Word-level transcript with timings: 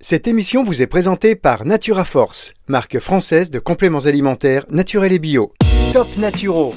Cette 0.00 0.26
émission 0.26 0.62
vous 0.64 0.80
est 0.82 0.86
présentée 0.86 1.36
par 1.36 1.64
Natura 1.66 2.04
Force, 2.04 2.54
marque 2.68 2.98
française 3.00 3.50
de 3.50 3.58
compléments 3.58 4.06
alimentaires 4.06 4.64
naturels 4.70 5.12
et 5.12 5.18
bio. 5.18 5.52
Top 5.92 6.16
Naturo. 6.16 6.72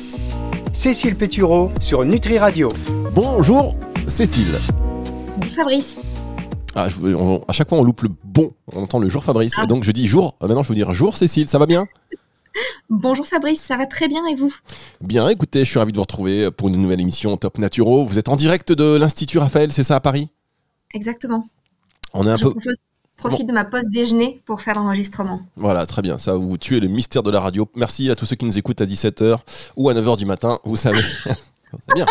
Cécile 0.74 1.16
Pétureau 1.16 1.70
sur 1.80 2.04
Nutri 2.04 2.38
Radio. 2.38 2.68
Bonjour 3.14 3.76
Cécile. 4.08 4.60
Fabrice. 5.56 6.02
Ah, 6.76 6.90
je- 6.90 7.14
on- 7.16 7.44
à 7.48 7.54
chaque 7.54 7.70
fois 7.70 7.78
on 7.78 7.84
loupe 7.84 8.02
le 8.02 8.10
bon, 8.24 8.52
on 8.74 8.84
entend 8.84 9.00
le 9.00 9.08
jour 9.10 9.24
Fabrice. 9.24 9.58
Et 9.58 9.68
donc 9.68 9.84
je 9.84 9.92
dis 9.92 10.08
jour, 10.08 10.36
euh, 10.42 10.48
maintenant 10.48 10.64
je 10.64 10.70
veux 10.70 10.76
dire 10.76 10.94
jour 10.94 11.16
Cécile, 11.16 11.48
ça 11.48 11.60
va 11.60 11.66
bien? 11.66 11.86
Bonjour 12.90 13.26
Fabrice, 13.26 13.62
ça 13.62 13.78
va 13.78 13.86
très 13.86 14.08
bien 14.08 14.26
et 14.28 14.36
vous? 14.36 14.54
Bien, 15.02 15.30
écoutez, 15.30 15.60
je 15.64 15.70
suis 15.70 15.80
ravi 15.80 15.92
de 15.92 15.98
vous 15.98 16.04
retrouver 16.04 16.52
pour 16.52 16.68
une 16.68 16.78
nouvelle 16.78 17.00
émission 17.02 17.38
Top 17.38 17.58
Naturo. 17.58 18.04
Vous 18.04 18.20
êtes 18.20 18.28
en 18.30 18.36
direct 18.36 18.74
de 18.74 18.98
l'Institut 18.98 19.38
Raphaël, 19.38 19.72
c'est 19.72 19.84
ça 19.84 19.96
à 19.96 20.00
Paris? 20.02 20.30
Exactement. 20.94 21.48
On 22.14 22.28
est 22.28 22.30
un 22.32 22.36
Je 22.38 22.44
peu... 22.44 22.50
propose- 22.52 22.76
profite 23.30 23.48
de 23.48 23.54
ma 23.54 23.66
pause 23.66 23.90
déjeuner 23.92 24.42
pour 24.46 24.62
faire 24.62 24.76
l'enregistrement. 24.76 25.42
Voilà, 25.56 25.86
très 25.86 26.02
bien, 26.02 26.18
ça 26.18 26.36
vous 26.36 26.58
tuez 26.58 26.80
le 26.80 26.88
mystère 26.88 27.24
de 27.24 27.32
la 27.32 27.40
radio. 27.40 27.70
Merci 27.76 28.10
à 28.10 28.16
tous 28.16 28.26
ceux 28.26 28.36
qui 28.36 28.46
nous 28.46 28.58
écoutent 28.58 28.82
à 28.82 28.86
17h 28.86 29.38
ou 29.78 29.90
à 29.90 29.94
9h 29.94 30.18
du 30.18 30.26
matin, 30.26 30.60
vous 30.64 30.76
savez. 30.76 31.02
bien. 31.96 32.06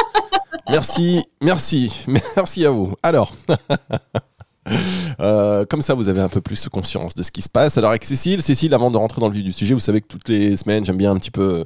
Merci, 0.68 1.24
merci, 1.42 2.04
merci 2.36 2.64
à 2.64 2.70
vous. 2.70 2.94
Alors, 3.02 3.32
euh, 5.20 5.64
comme 5.66 5.82
ça, 5.82 5.94
vous 5.94 6.08
avez 6.08 6.20
un 6.20 6.28
peu 6.28 6.40
plus 6.40 6.68
conscience 6.68 7.14
de 7.14 7.22
ce 7.22 7.32
qui 7.32 7.42
se 7.42 7.48
passe. 7.48 7.78
Alors, 7.78 7.90
avec 7.90 8.04
Cécile, 8.04 8.42
Cécile, 8.42 8.72
avant 8.74 8.90
de 8.90 8.96
rentrer 8.96 9.20
dans 9.20 9.28
le 9.28 9.34
vif 9.34 9.44
du 9.44 9.52
sujet, 9.52 9.74
vous 9.74 9.80
savez 9.80 10.00
que 10.00 10.06
toutes 10.06 10.28
les 10.28 10.56
semaines, 10.56 10.84
j'aime 10.84 10.96
bien 10.96 11.10
un 11.10 11.16
petit 11.16 11.30
peu 11.30 11.64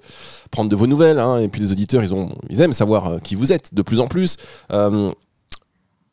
prendre 0.50 0.70
de 0.70 0.76
vos 0.76 0.86
nouvelles. 0.86 1.18
hein, 1.18 1.38
et 1.38 1.48
puis, 1.48 1.60
les 1.60 1.72
auditeurs, 1.72 2.02
ils, 2.02 2.14
ont, 2.14 2.34
ils 2.48 2.60
aiment 2.60 2.72
savoir 2.72 3.06
euh, 3.06 3.18
qui 3.18 3.34
vous 3.34 3.52
êtes 3.52 3.74
de 3.74 3.82
plus 3.82 4.00
en 4.00 4.08
plus. 4.08 4.36
Euh, 4.72 5.12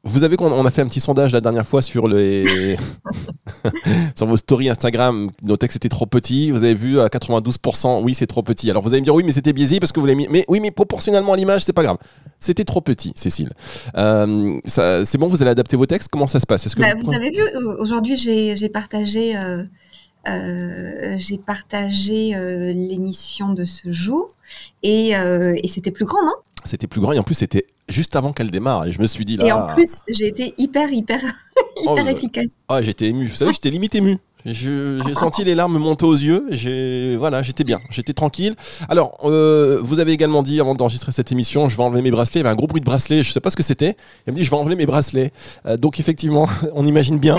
vous 0.06 0.20
savez 0.20 0.36
qu'on 0.36 0.52
on 0.52 0.66
a 0.66 0.72
fait 0.72 0.82
un 0.82 0.88
petit 0.88 1.00
sondage 1.00 1.32
la 1.32 1.40
dernière 1.42 1.66
fois 1.66 1.82
sur 1.82 2.08
les 2.08 2.76
sur 4.16 4.26
vos 4.26 4.38
stories 4.38 4.70
Instagram. 4.70 5.30
Nos 5.44 5.58
textes 5.58 5.78
étaient 5.78 5.90
trop 5.90 6.06
petits. 6.06 6.52
Vous 6.52 6.64
avez 6.64 6.74
vu 6.74 7.00
à 7.00 7.08
92%, 7.08 8.02
oui, 8.04 8.14
c'est 8.14 8.28
trop 8.28 8.44
petit. 8.44 8.70
Alors 8.70 8.84
vous 8.84 8.90
allez 8.94 9.02
me 9.02 9.06
dire 9.06 9.16
oui, 9.16 9.23
mais 9.23 9.32
c'était 9.32 9.54
biaisé 9.54 9.80
parce 9.80 9.92
que 9.92 10.00
vous 10.00 10.06
l'avez 10.06 10.16
mis. 10.18 10.28
Mais 10.30 10.45
oui, 10.50 10.60
mais 10.60 10.72
proportionnellement 10.72 11.34
à 11.34 11.38
l'image, 11.38 11.64
c'est 11.64 11.73
pas 11.73 11.84
grave. 11.84 11.98
C'était 12.40 12.66
trop 12.66 12.82
petit, 12.82 13.14
Cécile. 13.16 13.54
Euh, 13.95 14.60
ça- 14.66 15.06
c'est 15.06 15.18
bon, 15.18 15.28
vous 15.28 15.42
allez 15.42 15.52
adapter 15.52 15.78
vos 15.78 15.86
textes? 15.86 16.10
Comment 16.12 16.28
ça 16.28 16.40
se 16.40 16.45
passe? 16.45 16.66
Est-ce 16.66 16.76
que 16.76 16.82
Bah, 16.82 16.94
vous- 17.00 17.06
vous 17.08 17.14
avez 17.14 17.32
vu, 17.32 17.42
aujourd'hui 17.80 18.17
j'ai 18.17 18.56
j'ai 18.58 18.70
partagé, 18.70 19.38
euh, 19.38 19.64
euh, 20.28 21.16
j'ai 21.17 21.38
partagé 21.38 22.36
euh, 22.36 22.73
l'émission 22.73 23.54
de 23.54 23.64
ce 23.66 23.92
jour 23.92 24.32
et, 24.84 25.16
euh, 25.16 25.56
et 25.62 25.67
c'était 25.67 25.92
plus 25.92 26.06
grand, 26.06 26.23
non? 26.26 26.34
C'était 26.66 26.88
plus 26.88 27.02
grand 27.02 27.12
et 27.14 27.20
en 27.20 27.23
plus 27.23 27.36
c'était 27.36 27.66
juste 27.89 28.16
avant 28.16 28.34
qu'elle 28.34 28.52
démarre 28.52 28.86
et 28.86 28.92
je 28.92 29.02
me 29.02 29.06
suis 29.06 29.26
dit 29.26 29.38
là. 29.38 29.45
Et 29.45 29.52
en 29.52 29.73
plus, 29.73 30.02
j'ai 30.08 30.28
été 30.28 30.53
hyper, 30.58 30.92
hyper, 30.92 31.20
Oh 31.86 31.94
hyper 31.94 32.08
efficace. 32.09 32.52
Ah, 32.67 32.81
j'étais 32.81 33.08
ému. 33.08 33.28
Vous 33.28 33.36
savez, 33.36 33.53
j'étais 33.53 33.70
limite 33.70 33.95
ému. 33.95 34.20
J'ai 34.45 35.14
senti 35.14 35.45
les 35.45 35.56
larmes 35.56 35.78
monter 35.78 36.06
aux 36.06 36.16
yeux. 36.16 36.45
J'ai 36.52 37.16
voilà, 37.17 37.44
j'étais 37.44 37.64
bien, 37.64 37.80
j'étais 37.89 38.14
tranquille. 38.14 38.56
Alors, 38.89 39.17
euh, 39.23 39.80
vous 39.81 40.00
avez 40.00 40.11
également 40.11 40.44
dit 40.44 40.59
avant 40.59 40.76
d'enregistrer 40.76 41.14
cette 41.14 41.31
émission, 41.31 41.70
je 41.70 41.78
vais 41.78 41.84
enlever 41.84 42.02
mes 42.02 42.11
bracelets. 42.11 42.42
Il 42.42 42.44
y 42.44 42.45
avait 42.45 42.54
un 42.54 42.56
gros 42.56 42.67
bruit 42.67 42.81
de 42.81 42.86
bracelets. 42.86 43.23
Je 43.23 43.31
sais 43.31 43.39
pas 43.39 43.52
ce 43.52 43.56
que 43.56 43.64
c'était. 43.64 43.95
Il 44.28 44.34
me 44.34 44.38
dit, 44.38 44.44
je 44.44 44.50
vais 44.50 44.58
enlever 44.58 44.76
mes 44.76 44.86
bracelets. 44.86 45.31
Euh, 45.66 45.78
donc 45.78 46.00
effectivement, 46.00 46.48
on 46.73 46.86
imagine 46.86 47.20
bien. 47.20 47.38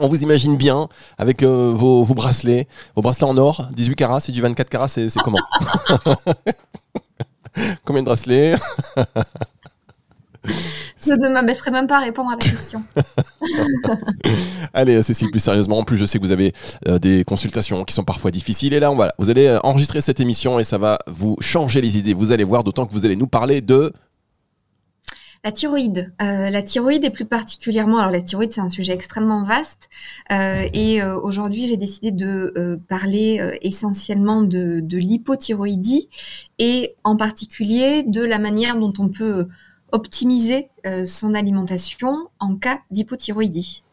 On 0.00 0.08
vous 0.08 0.22
imagine 0.22 0.56
bien 0.56 0.88
avec 1.18 1.42
euh, 1.42 1.72
vos, 1.74 2.04
vos 2.04 2.14
bracelets, 2.14 2.68
vos 2.94 3.02
bracelets 3.02 3.28
en 3.28 3.36
or, 3.36 3.68
18 3.74 3.96
carats, 3.96 4.20
c'est 4.20 4.30
du 4.30 4.40
24 4.40 4.70
carats, 4.70 4.86
c'est 4.86 5.08
comment? 5.24 5.40
Combien 7.84 8.02
de 8.02 8.06
bracelets 8.06 8.56
Je 10.44 11.12
ne 11.12 11.32
m'abaisserai 11.32 11.70
même 11.70 11.86
pas 11.86 11.98
à 11.98 12.00
répondre 12.00 12.30
à 12.30 12.32
la 12.32 12.38
question. 12.38 12.82
Allez, 14.74 15.02
Cécile, 15.02 15.30
plus 15.30 15.40
sérieusement, 15.40 15.78
en 15.78 15.84
plus, 15.84 15.96
je 15.96 16.06
sais 16.06 16.18
que 16.18 16.24
vous 16.24 16.32
avez 16.32 16.52
euh, 16.88 16.98
des 16.98 17.24
consultations 17.24 17.84
qui 17.84 17.94
sont 17.94 18.04
parfois 18.04 18.30
difficiles. 18.30 18.74
Et 18.74 18.80
là, 18.80 18.90
voilà, 18.90 19.12
vous 19.18 19.30
allez 19.30 19.46
euh, 19.46 19.58
enregistrer 19.62 20.00
cette 20.00 20.20
émission 20.20 20.58
et 20.58 20.64
ça 20.64 20.78
va 20.78 20.98
vous 21.06 21.36
changer 21.40 21.80
les 21.80 21.98
idées. 21.98 22.14
Vous 22.14 22.32
allez 22.32 22.44
voir, 22.44 22.64
d'autant 22.64 22.84
que 22.86 22.92
vous 22.92 23.04
allez 23.04 23.16
nous 23.16 23.28
parler 23.28 23.60
de. 23.60 23.92
La 25.44 25.52
thyroïde. 25.52 26.12
Euh, 26.20 26.50
la 26.50 26.62
thyroïde 26.62 27.04
et 27.04 27.10
plus 27.10 27.24
particulièrement, 27.24 27.98
alors 27.98 28.10
la 28.10 28.20
thyroïde 28.20 28.52
c'est 28.52 28.60
un 28.60 28.70
sujet 28.70 28.92
extrêmement 28.92 29.44
vaste 29.44 29.88
euh, 30.32 30.64
et 30.72 31.00
euh, 31.00 31.18
aujourd'hui 31.20 31.68
j'ai 31.68 31.76
décidé 31.76 32.10
de 32.10 32.80
parler 32.88 33.58
essentiellement 33.62 34.42
de, 34.42 34.82
l'hypothyroïdie 34.90 36.08
et 36.58 36.96
en 37.04 37.16
particulier 37.16 38.02
de 38.02 38.24
la 38.24 38.38
manière 38.38 38.76
dont 38.76 38.92
on 38.98 39.08
peut 39.08 39.46
optimiser 39.92 40.68
son 41.06 41.34
alimentation 41.34 42.28
en 42.40 42.56
cas 42.56 42.80
d'hypothyroïdie. 42.90 43.84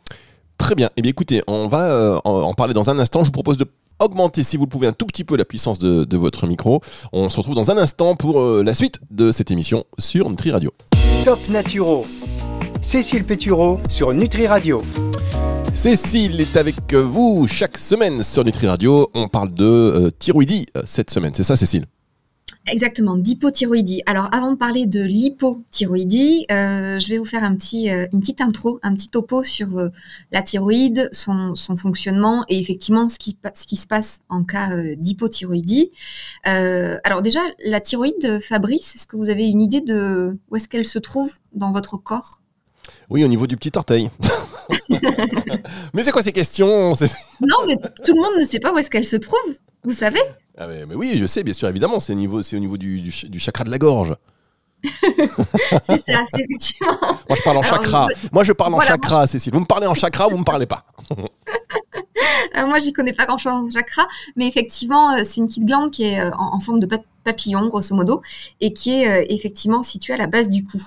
Très 0.58 0.76
bien. 0.76 0.90
Eh 0.98 1.02
bien, 1.02 1.10
écoutez, 1.10 1.42
on 1.48 1.68
va 1.68 2.20
en, 2.26 2.54
parler 2.54 2.74
dans 2.74 2.90
un 2.90 3.00
instant. 3.00 3.22
Je 3.22 3.28
vous 3.28 3.32
propose 3.32 3.58
de 3.58 3.66
augmenter, 4.00 4.44
si 4.44 4.58
vous 4.58 4.66
le 4.66 4.70
pouvez, 4.70 4.88
un 4.88 4.94
tout 4.94 5.06
petit 5.06 5.24
peu 5.24 5.38
la 5.38 5.46
puissance 5.46 5.80
de, 5.80 6.18
votre 6.18 6.48
micro. 6.48 6.82
On 7.14 7.30
se 7.30 7.38
retrouve 7.38 7.56
dans 7.56 7.72
un 7.72 7.78
instant 7.78 8.16
pour 8.16 8.42
la 8.42 8.74
suite 8.74 9.00
de 9.12 9.32
cette 9.32 9.52
émission 9.52 9.86
sur 10.00 10.30
Nutri 10.30 10.52
Radio. 10.52 10.72
Top 11.26 11.50
Naturo. 11.50 12.06
Cécile 12.84 13.24
Pétureau 13.24 13.80
sur 13.90 14.14
Nutri 14.14 14.46
Radio. 14.46 14.84
Cécile 15.74 16.40
est 16.40 16.56
avec 16.56 16.94
vous 16.94 17.48
chaque 17.48 17.80
semaine 17.80 18.22
sur 18.22 18.44
Nutri 18.44 18.68
Radio. 18.68 19.10
On 19.16 19.28
parle 19.28 19.52
de 19.52 19.66
euh, 19.66 20.12
thyroïdie 20.12 20.68
euh, 20.78 20.84
cette 20.86 21.10
semaine. 21.10 21.32
C'est 21.34 21.42
ça, 21.42 21.56
Cécile? 21.56 21.88
Exactement, 22.72 23.16
d'hypothyroïdie. 23.16 24.02
Alors 24.08 24.28
avant 24.34 24.52
de 24.52 24.58
parler 24.58 24.88
de 24.88 25.04
l'hypothyroïdie, 25.04 26.48
euh, 26.52 26.98
je 27.00 27.10
vais 27.10 27.20
vous 27.20 27.26
faire 27.26 27.44
un 27.44 27.56
petit, 27.56 27.92
euh, 27.92 28.08
une 28.12 28.22
petite 28.22 28.42
intro, 28.42 28.80
un 28.82 28.96
petit 28.96 29.10
topo 29.10 29.44
sur 29.44 29.78
euh, 29.78 29.90
la 30.32 30.42
thyroïde, 30.42 31.08
son, 31.12 31.54
son 31.54 31.78
fonctionnement 31.78 32.44
et 32.50 32.60
effectivement 32.60 33.08
ce 33.08 33.20
qui, 33.20 33.36
pa- 33.36 33.52
ce 33.56 33.68
qui 33.68 33.76
se 33.76 33.86
passe 33.86 34.20
en 34.30 34.44
cas 34.44 34.70
d'hypothyroïdie. 34.98 35.92
Alors 36.44 37.22
déjà, 37.22 37.40
la 37.64 37.82
thyroïde, 37.82 38.40
Fabrice, 38.42 38.96
est-ce 38.96 39.06
que 39.06 39.16
vous 39.16 39.30
avez 39.30 39.48
une 39.48 39.62
idée 39.62 39.82
de 39.82 40.36
où 40.50 40.56
est-ce 40.56 40.68
qu'elle 40.68 40.88
se 40.88 40.98
trouve 41.00 41.32
dans 41.54 41.72
votre 41.72 41.98
corps? 41.98 42.40
Oui, 43.12 43.24
au 43.24 43.28
niveau 43.28 43.46
du 43.46 43.58
petit 43.58 43.72
orteil. 43.76 44.10
mais 45.94 46.04
c'est 46.04 46.12
quoi 46.12 46.24
ces 46.24 46.32
questions? 46.34 46.94
Non, 47.42 47.58
mais 47.68 47.78
tout 48.04 48.16
le 48.16 48.22
monde 48.22 48.40
ne 48.40 48.44
sait 48.46 48.60
pas 48.60 48.74
où 48.74 48.78
est-ce 48.80 48.90
qu'elle 48.90 49.06
se 49.06 49.18
trouve, 49.18 49.56
vous 49.84 49.94
savez? 49.94 50.20
Ah 50.58 50.68
mais, 50.68 50.86
mais 50.86 50.96
oui, 50.96 51.18
je 51.18 51.26
sais, 51.26 51.44
bien 51.44 51.54
sûr, 51.54 51.68
évidemment, 51.68 52.00
c'est 52.00 52.14
au 52.14 52.16
niveau, 52.16 52.42
c'est 52.42 52.56
au 52.56 52.60
niveau 52.60 52.78
du, 52.78 53.02
du, 53.02 53.12
ch- 53.12 53.30
du 53.30 53.40
chakra 53.40 53.64
de 53.66 53.72
la 53.72 53.78
gorge. 53.78 54.16
C'est 54.84 56.02
ça, 56.12 56.22
c'est 56.32 56.42
effectivement. 56.42 56.98
Moi, 57.28 57.36
je 57.38 57.42
parle 57.44 57.58
en 57.58 57.62
Alors, 57.62 57.76
chakra. 57.82 58.08
Moi, 58.32 58.44
je 58.44 58.52
parle 58.52 58.74
en 58.76 58.80
chakra, 58.80 59.26
Cécile. 59.26 59.52
Vous 59.54 59.60
me 59.62 59.66
parlez 59.66 59.88
en 59.88 59.96
chakra, 59.96 60.28
vous 60.28 60.38
me 60.38 60.44
parlez 60.44 60.66
pas. 60.68 60.86
Euh, 62.58 62.68
moi, 62.68 62.80
j'y 62.80 62.94
connais 62.94 63.12
pas 63.12 63.26
grand-chose 63.26 63.52
en 63.52 63.70
chakra, 63.70 64.08
mais 64.38 64.48
effectivement, 64.48 65.12
euh, 65.14 65.24
c'est 65.26 65.42
une 65.42 65.48
petite 65.48 65.66
glande 65.66 65.92
qui 65.92 66.04
est 66.04 66.22
euh, 66.22 66.32
en, 66.38 66.56
en 66.56 66.60
forme 66.62 66.80
de 66.80 66.86
pa- 66.86 67.00
papillon, 67.26 67.68
grosso 67.68 67.94
modo, 67.96 68.22
et 68.62 68.72
qui 68.74 68.92
est 68.92 69.26
effectivement 69.34 69.84
située 69.84 70.14
à 70.14 70.18
la 70.18 70.28
base 70.28 70.48
du 70.48 70.64
cou. 70.64 70.82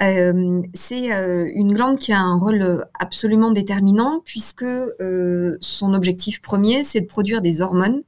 Euh, 0.00 0.62
c'est 0.74 1.12
euh, 1.12 1.50
une 1.54 1.72
glande 1.74 1.98
qui 1.98 2.12
a 2.12 2.20
un 2.20 2.38
rôle 2.38 2.84
absolument 3.00 3.50
déterminant 3.50 4.20
puisque 4.24 4.62
euh, 4.62 5.56
son 5.60 5.92
objectif 5.94 6.40
premier, 6.40 6.84
c'est 6.84 7.00
de 7.00 7.06
produire 7.06 7.42
des 7.42 7.62
hormones 7.62 8.02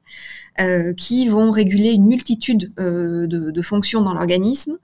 qui 0.97 1.29
vont 1.29 1.51
réguler 1.51 1.91
une 1.91 2.07
multitude 2.07 2.73
euh, 2.79 3.27
de, 3.27 3.51
de 3.51 3.63
fonctions 3.63 4.03
dans 4.03 4.15
l'organisme. 4.15 4.79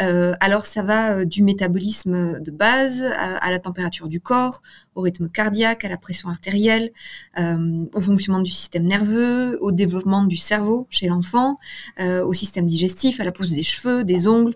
Euh, 0.00 0.34
alors 0.40 0.66
ça 0.66 0.82
va 0.82 1.16
euh, 1.16 1.24
du 1.24 1.42
métabolisme 1.42 2.40
de 2.40 2.50
base 2.50 3.02
à, 3.16 3.36
à 3.38 3.50
la 3.50 3.58
température 3.58 4.08
du 4.08 4.20
corps, 4.20 4.60
au 4.94 5.00
rythme 5.00 5.28
cardiaque, 5.28 5.84
à 5.84 5.88
la 5.88 5.96
pression 5.96 6.28
artérielle, 6.28 6.90
euh, 7.38 7.86
au 7.94 8.00
fonctionnement 8.00 8.42
du 8.42 8.50
système 8.50 8.84
nerveux, 8.84 9.58
au 9.62 9.72
développement 9.72 10.24
du 10.24 10.36
cerveau 10.36 10.86
chez 10.90 11.06
l'enfant, 11.08 11.58
euh, 12.00 12.24
au 12.24 12.32
système 12.32 12.66
digestif, 12.66 13.18
à 13.18 13.24
la 13.24 13.32
pousse 13.32 13.50
des 13.50 13.62
cheveux, 13.62 14.04
des 14.04 14.28
ongles, 14.28 14.54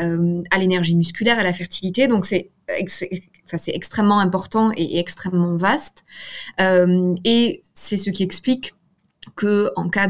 euh, 0.00 0.42
à 0.50 0.58
l'énergie 0.58 0.96
musculaire, 0.96 1.38
à 1.38 1.44
la 1.44 1.52
fertilité. 1.52 2.08
Donc 2.08 2.26
c'est 2.26 2.50
enfin, 3.46 3.56
c'est 3.56 3.74
extrêmement 3.74 4.20
important 4.20 4.72
et 4.76 4.98
extrêmement 4.98 5.56
vaste. 5.56 6.04
Euh, 6.60 7.14
et 7.24 7.62
c'est 7.72 7.96
ce 7.96 8.10
qui 8.10 8.22
explique 8.22 8.74
que 9.34 9.70
en 9.76 9.88
cas 9.88 10.08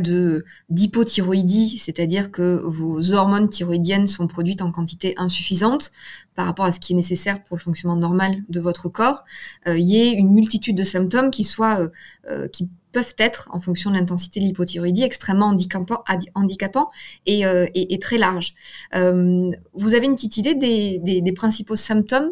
d'hypothyroïdie, 0.69 1.79
c'est-à-dire 1.79 2.31
que 2.31 2.61
vos 2.65 3.13
hormones 3.13 3.49
thyroïdiennes 3.49 4.07
sont 4.07 4.27
produites 4.27 4.63
en 4.63 4.71
quantité 4.71 5.15
insuffisante 5.17 5.93
par 6.39 6.47
rapport 6.47 6.67
à 6.67 6.71
ce 6.71 6.79
qui 6.79 6.93
est 6.93 6.97
nécessaire 6.97 7.43
pour 7.43 7.57
le 7.57 7.61
fonctionnement 7.61 7.97
normal 7.97 8.45
de 8.49 8.61
votre 8.61 8.89
corps, 8.89 9.25
euh, 9.67 9.77
il 9.77 9.87
y 9.87 10.01
ait 10.01 10.13
une 10.13 10.33
multitude 10.33 10.77
de 10.77 10.85
symptômes 10.85 11.33
euh, 11.35 11.89
euh, 12.31 12.47
qui 12.47 12.69
peuvent 12.93 13.17
être, 13.19 13.49
en 13.51 13.61
fonction 13.61 13.91
de 13.91 13.97
l'intensité 13.97 14.39
de 14.39 14.45
l'hypothyroïdie, 14.45 15.03
extrêmement 15.03 15.47
handicapants, 15.47 16.05
handicapants 16.37 16.91
et, 17.27 17.99
très 18.01 18.19
larges. 18.19 18.55
Vous 18.95 19.95
avez 19.95 20.07
une 20.07 20.15
petite 20.15 20.37
idée 20.37 20.55
des, 20.55 21.33
principaux 21.33 21.77
symptômes 21.77 22.31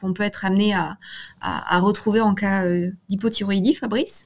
qu'on 0.00 0.14
peut 0.14 0.22
être 0.22 0.44
amené 0.44 0.72
à, 0.72 1.80
retrouver 1.80 2.20
en 2.20 2.32
cas 2.32 2.64
d'hypothyroïdie, 3.08 3.74
Fabrice? 3.74 4.24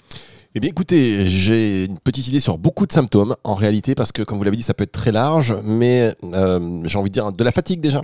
Eh 0.57 0.59
bien, 0.59 0.69
écoutez, 0.69 1.27
j'ai 1.27 1.85
une 1.85 2.01
petite 2.01 2.27
idée 2.27 2.41
sur 2.41 2.59
beaucoup 2.59 2.85
de 2.85 2.91
symptômes, 2.93 3.37
en 3.45 3.55
réalité, 3.55 3.95
parce 3.95 4.11
que, 4.11 4.23
comme 4.23 4.37
vous 4.37 4.43
l'avez 4.43 4.57
dit, 4.57 4.65
ça 4.65 4.75
peut 4.75 4.83
être 4.83 4.91
très 4.91 5.13
large, 5.13 5.55
mais 5.63 6.13
euh, 6.25 6.81
j'ai 6.85 6.99
envie 6.99 7.11
de 7.11 7.15
dire 7.15 7.31
de 7.31 7.45
la 7.45 7.53
fatigue 7.53 7.81
déjà. 7.81 8.03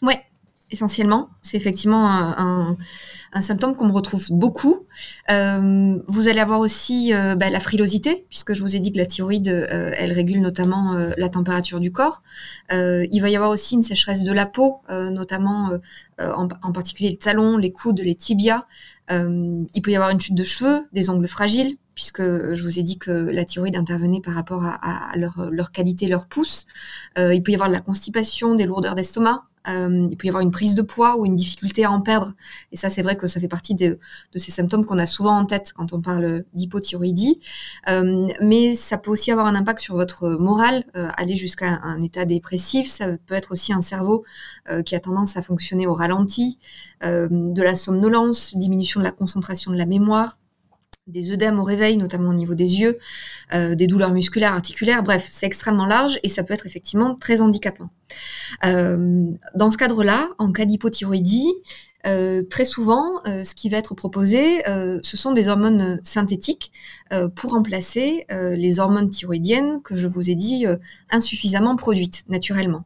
Ouais, 0.00 0.18
essentiellement. 0.70 1.28
C'est 1.42 1.58
effectivement 1.58 2.08
un, 2.08 2.78
symptôme 3.42 3.76
qu'on 3.76 3.88
me 3.88 3.92
retrouve 3.92 4.26
beaucoup. 4.30 4.86
Euh, 5.30 5.98
vous 6.08 6.28
allez 6.28 6.40
avoir 6.40 6.60
aussi 6.60 7.12
euh, 7.12 7.34
bah, 7.34 7.50
la 7.50 7.60
frilosité, 7.60 8.24
puisque 8.30 8.54
je 8.54 8.62
vous 8.62 8.74
ai 8.74 8.78
dit 8.78 8.90
que 8.90 8.96
la 8.96 9.04
thyroïde, 9.04 9.48
elle 9.48 10.12
régule 10.12 10.40
notamment 10.40 10.94
la 10.94 11.28
température 11.28 11.78
du 11.78 11.92
corps. 11.92 12.22
il 12.70 13.20
va 13.20 13.28
y 13.28 13.36
avoir 13.36 13.50
aussi 13.50 13.74
une 13.74 13.82
sécheresse 13.82 14.22
de 14.22 14.32
la 14.32 14.46
peau, 14.46 14.80
notamment 14.88 15.72
en, 16.18 16.48
en, 16.62 16.72
particulier 16.72 17.10
les 17.10 17.18
talons, 17.18 17.58
les 17.58 17.70
coudes, 17.70 18.00
les 18.00 18.14
tibias. 18.14 18.64
Il 19.10 19.82
peut 19.82 19.90
y 19.90 19.96
avoir 19.96 20.10
une 20.10 20.20
chute 20.20 20.34
de 20.34 20.44
cheveux, 20.44 20.86
des 20.92 21.10
ongles 21.10 21.28
fragiles, 21.28 21.76
puisque 21.96 22.22
je 22.22 22.62
vous 22.62 22.78
ai 22.78 22.82
dit 22.82 22.98
que 22.98 23.10
la 23.10 23.44
thyroïde 23.44 23.74
intervenait 23.74 24.20
par 24.20 24.34
rapport 24.34 24.64
à, 24.64 25.12
leur, 25.16 25.50
leur, 25.50 25.72
qualité, 25.72 26.08
leur 26.08 26.26
pouce. 26.26 26.66
Euh, 27.18 27.34
il 27.34 27.42
peut 27.42 27.52
y 27.52 27.54
avoir 27.54 27.70
de 27.70 27.74
la 27.74 27.80
constipation, 27.80 28.54
des 28.54 28.66
lourdeurs 28.66 28.94
d'estomac. 28.94 29.44
Euh, 29.68 30.08
il 30.10 30.16
peut 30.16 30.26
y 30.26 30.28
avoir 30.28 30.42
une 30.42 30.50
prise 30.50 30.74
de 30.74 30.82
poids 30.82 31.16
ou 31.18 31.26
une 31.26 31.34
difficulté 31.34 31.84
à 31.84 31.90
en 31.90 32.00
perdre. 32.00 32.32
Et 32.72 32.76
ça, 32.76 32.90
c'est 32.90 33.02
vrai 33.02 33.16
que 33.16 33.26
ça 33.26 33.40
fait 33.40 33.48
partie 33.48 33.74
de, 33.74 33.98
ces 34.34 34.50
symptômes 34.50 34.84
qu'on 34.84 34.98
a 34.98 35.06
souvent 35.06 35.36
en 35.36 35.44
tête 35.44 35.72
quand 35.74 35.92
on 35.92 36.00
parle 36.00 36.44
d'hypothyroïdie. 36.54 37.40
Euh, 37.88 38.28
mais 38.40 38.74
ça 38.74 38.98
peut 38.98 39.10
aussi 39.10 39.30
avoir 39.30 39.46
un 39.46 39.54
impact 39.54 39.80
sur 39.80 39.94
votre 39.94 40.28
morale, 40.30 40.84
euh, 40.96 41.08
aller 41.16 41.36
jusqu'à 41.36 41.80
un 41.82 42.02
état 42.02 42.24
dépressif. 42.24 42.88
Ça 42.88 43.16
peut 43.26 43.34
être 43.34 43.52
aussi 43.52 43.72
un 43.72 43.82
cerveau 43.82 44.24
qui 44.84 44.96
a 44.96 45.00
tendance 45.00 45.36
à 45.36 45.42
fonctionner 45.42 45.86
au 45.86 45.94
ralenti, 45.94 46.58
de 47.02 47.62
la 47.62 47.76
somnolence, 47.76 48.56
diminution 48.56 49.00
de 49.00 49.04
la 49.04 49.12
concentration 49.12 49.70
de 49.70 49.76
la 49.76 49.86
mémoire 49.86 50.38
des 51.06 51.30
œdèmes 51.30 51.58
au 51.58 51.62
réveil, 51.62 51.96
notamment 51.96 52.30
au 52.30 52.34
niveau 52.34 52.54
des 52.54 52.80
yeux, 52.80 52.98
euh, 53.54 53.74
des 53.74 53.86
douleurs 53.86 54.12
musculaires, 54.12 54.52
articulaires, 54.52 55.02
bref, 55.02 55.28
c'est 55.30 55.46
extrêmement 55.46 55.86
large 55.86 56.18
et 56.22 56.28
ça 56.28 56.42
peut 56.42 56.52
être 56.52 56.66
effectivement 56.66 57.14
très 57.14 57.40
handicapant. 57.40 57.90
Euh, 58.64 59.26
dans 59.54 59.70
ce 59.70 59.76
cadre-là, 59.76 60.28
en 60.38 60.50
cas 60.50 60.64
d'hypothyroïdie, 60.64 61.52
euh, 62.06 62.42
très 62.42 62.64
souvent, 62.64 63.20
ce 63.24 63.54
qui 63.54 63.68
va 63.68 63.78
être 63.78 63.94
proposé, 63.94 64.62
ce 64.66 65.16
sont 65.16 65.32
des 65.32 65.48
hormones 65.48 66.00
synthétiques 66.04 66.70
pour 67.34 67.50
remplacer 67.50 68.26
les 68.30 68.78
hormones 68.78 69.10
thyroïdiennes 69.10 69.82
que 69.82 69.96
je 69.96 70.06
vous 70.06 70.30
ai 70.30 70.36
dit 70.36 70.66
insuffisamment 71.10 71.74
produites 71.74 72.22
naturellement. 72.28 72.84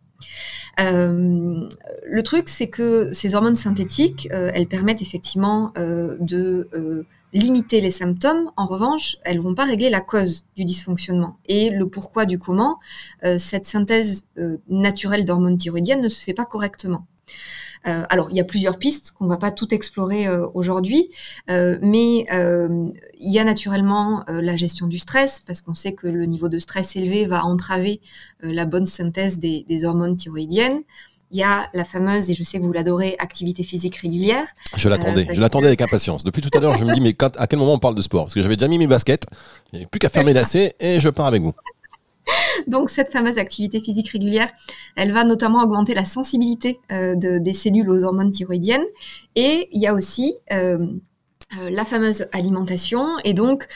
le 0.79 2.21
truc, 2.25 2.49
c'est 2.49 2.69
que 2.69 3.13
ces 3.13 3.35
hormones 3.35 3.57
synthétiques, 3.57 4.27
elles 4.31 4.69
permettent 4.69 5.03
effectivement 5.03 5.75
de 5.77 7.07
limiter 7.33 7.81
les 7.81 7.91
symptômes. 7.91 8.51
En 8.57 8.67
revanche, 8.67 9.17
elles 9.25 9.41
vont 9.41 9.55
pas 9.55 9.65
régler 9.65 9.91
la 9.91 10.01
cause 10.01 10.47
du 10.57 10.65
dysfonctionnement 10.65 11.37
et 11.47 11.71
le 11.71 11.89
pourquoi 11.89 12.27
du 12.27 12.39
comment. 12.39 12.79
Euh, 13.25 13.39
cette 13.39 13.67
synthèse 13.67 14.27
euh, 14.39 14.59
naturelle 14.69 15.25
d'hormones 15.25 15.59
thyroïdiennes 15.59 16.03
ne 16.03 16.09
se 16.09 16.23
fait 16.23 16.35
pas 16.35 16.45
correctement. 16.45 17.07
Euh, 17.87 18.03
alors, 18.11 18.29
il 18.31 18.37
y 18.37 18.41
a 18.41 18.45
plusieurs 18.45 18.79
pistes 18.79 19.13
qu'on 19.13 19.27
va 19.27 19.39
pas 19.39 19.51
tout 19.51 19.73
explorer 19.73 20.29
aujourd'hui, 20.53 21.09
mais 21.49 22.27
il 22.29 23.33
y 23.33 23.39
a 23.39 23.45
naturellement 23.45 24.25
la 24.29 24.55
gestion 24.57 24.87
du 24.87 24.99
stress, 24.99 25.43
parce 25.47 25.63
qu'on 25.63 25.75
sait 25.75 25.95
que 25.95 26.07
le 26.07 26.27
niveau 26.27 26.51
de 26.51 26.59
stress 26.59 26.95
élevé 26.97 27.25
va 27.25 27.47
entraver 27.47 28.03
la 28.43 28.67
bonne 28.67 28.85
synthèse 28.85 29.39
des, 29.39 29.65
des 29.67 29.85
hormones 29.87 30.19
thyroïdiennes 30.19 30.83
il 31.31 31.39
y 31.39 31.43
a 31.43 31.69
la 31.75 31.85
fameuse, 31.85 32.29
et 32.31 32.35
je 32.35 32.43
sais 32.43 32.59
que 32.59 32.65
vous 32.65 32.73
l'adorez, 32.73 33.15
activité 33.19 33.63
physique 33.63 33.97
régulière. 33.97 34.47
Je 34.77 34.89
l'attendais, 34.89 35.29
euh, 35.29 35.33
je 35.33 35.41
l'attendais 35.41 35.69
avec 35.69 35.81
impatience. 35.81 36.25
Depuis 36.25 36.43
tout 36.43 36.51
à 36.57 36.61
l'heure, 36.61 36.77
je 36.77 36.85
me 36.85 36.93
dis, 36.93 37.01
mais 37.01 37.13
quand, 37.13 37.37
à 37.39 37.47
quel 37.47 37.59
moment 37.59 37.75
on 37.75 37.79
parle 37.79 37.95
de 37.95 38.03
sport? 38.03 38.25
Parce 38.25 38.35
que 38.35 38.43
j'avais 38.43 38.57
déjà 38.57 38.69
mis 38.69 38.79
mes 38.79 38.89
baskets, 38.89 39.27
il 39.73 39.77
n'y 39.77 39.83
avait 39.83 39.87
plus 39.87 40.01
qu'à 40.01 40.09
fermer 40.09 40.33
lacets 40.33 40.75
et 40.81 40.99
je 40.99 41.09
pars 41.09 41.27
avec 41.27 41.43
vous. 41.43 41.53
Donc 42.67 42.91
cette 42.91 43.13
fameuse 43.13 43.39
activité 43.39 43.81
physique 43.81 44.09
régulière, 44.09 44.49
elle 44.97 45.13
va 45.13 45.25
notamment 45.25 45.63
augmenter 45.63 45.95
la 45.95 46.05
sensibilité 46.05 46.81
euh, 46.91 47.15
de, 47.15 47.39
des 47.39 47.53
cellules 47.53 47.89
aux 47.89 48.03
hormones 48.05 48.33
thyroïdiennes. 48.33 48.85
Et 49.37 49.69
il 49.73 49.81
y 49.81 49.87
a 49.87 49.95
aussi 49.95 50.35
euh, 50.53 50.79
la 51.71 51.85
fameuse 51.85 52.27
alimentation. 52.33 53.05
Et 53.25 53.35
donc, 53.35 53.67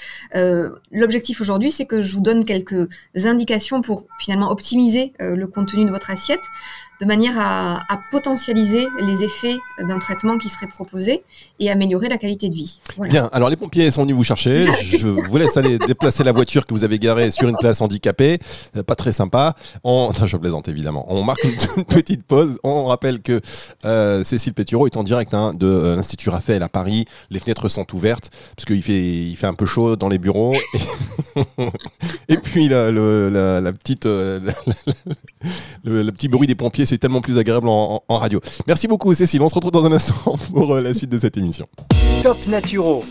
l'objectif 0.93 1.41
aujourd'hui, 1.41 1.73
c'est 1.73 1.87
que 1.87 2.05
je 2.05 2.15
vous 2.15 2.21
donne 2.21 2.45
quelques 2.45 2.89
indications 3.17 3.81
pour 3.81 4.06
finalement 4.21 4.53
optimiser 4.53 5.12
le 5.19 5.47
contenu 5.47 5.85
de 5.85 5.91
votre 5.91 6.12
assiette 6.12 6.45
de 7.00 7.06
manière 7.06 7.35
à, 7.38 7.81
potentialiser 8.11 8.87
les 9.00 9.25
effets 9.25 9.56
d'un 9.81 9.99
traitement 9.99 10.38
qui 10.38 10.49
serait 10.49 10.67
proposé 10.67 11.25
et 11.58 11.70
améliorer 11.70 12.08
la 12.08 12.19
qualité 12.19 12.49
de 12.49 12.55
vie. 12.55 12.79
Bien, 12.99 13.29
alors 13.32 13.49
les 13.49 13.56
pompiers 13.56 13.91
sont 13.91 14.02
venus 14.02 14.17
vous 14.17 14.25
chercher. 14.25 14.61
Je 14.82 15.08
vous 15.08 15.37
laisse 15.37 15.56
aller 15.56 15.79
déplacer 15.79 16.23
la 16.23 16.32
voiture 16.32 16.67
que 16.67 16.73
vous 16.73 16.85
avez 16.85 16.99
garée 16.99 17.31
sur 17.31 17.49
une 17.49 17.56
place 17.56 17.81
handicapée. 17.81 18.38
Euh, 18.76 18.82
pas 18.82 18.94
très 18.94 19.12
sympa. 19.12 19.55
On... 19.82 20.12
je 20.26 20.37
plaisante 20.37 20.69
évidemment. 20.69 21.06
On 21.08 21.25
marque 21.25 21.44
une 21.44 21.85
petite 21.88 22.23
pause. 22.25 22.58
On 22.62 22.85
rappelle 22.85 23.20
que 23.20 23.41
euh, 23.85 24.23
Cécile 24.23 24.55
Pétureau 24.55 24.87
est 24.87 24.96
en 24.96 25.02
direct 25.02 25.35
hein, 25.35 25.55
de 25.55 25.67
euh, 25.67 25.96
l'Institut 25.96 26.31
Raphaël 26.31 26.62
à 26.62 26.69
Paris. 26.69 27.06
Les 27.31 27.41
fenêtres 27.41 27.69
sont 27.69 27.87
ouvertes 27.94 28.31
parce 28.55 28.67
qu'il 28.67 28.82
fait, 28.82 29.00
il 29.00 29.37
fait 29.37 29.46
un 29.46 29.55
peu 29.55 29.67
chaud 29.67 29.96
dans 29.96 30.08
les 30.08 30.19
bureaux. 30.19 30.55
Et, 32.29 32.37
puis 32.37 32.69
la, 32.69 32.91
la, 32.91 33.73
petite, 33.73 34.05
le, 34.05 34.41
le 35.85 36.12
petit 36.12 36.29
bruit 36.29 36.46
des 36.46 36.55
pompiers 36.55 36.83
c'est 36.86 36.98
tellement 36.98 37.20
plus 37.20 37.38
agréable 37.38 37.69
en, 37.69 38.02
radio. 38.08 38.40
Merci 38.66 38.88
beaucoup 38.88 39.12
Cécile, 39.14 39.42
on 39.42 39.48
se 39.48 39.54
retrouve 39.54 39.72
dans 39.72 39.84
un 39.84 39.92
instant 39.92 40.36
pour 40.54 40.75
euh, 40.75 40.81
la 40.81 40.94
suite 40.94 41.10
de 41.10 41.19
cette 41.19 41.36
émission. 41.36 41.66
Top 42.22 42.38
Naturo. 42.46 43.02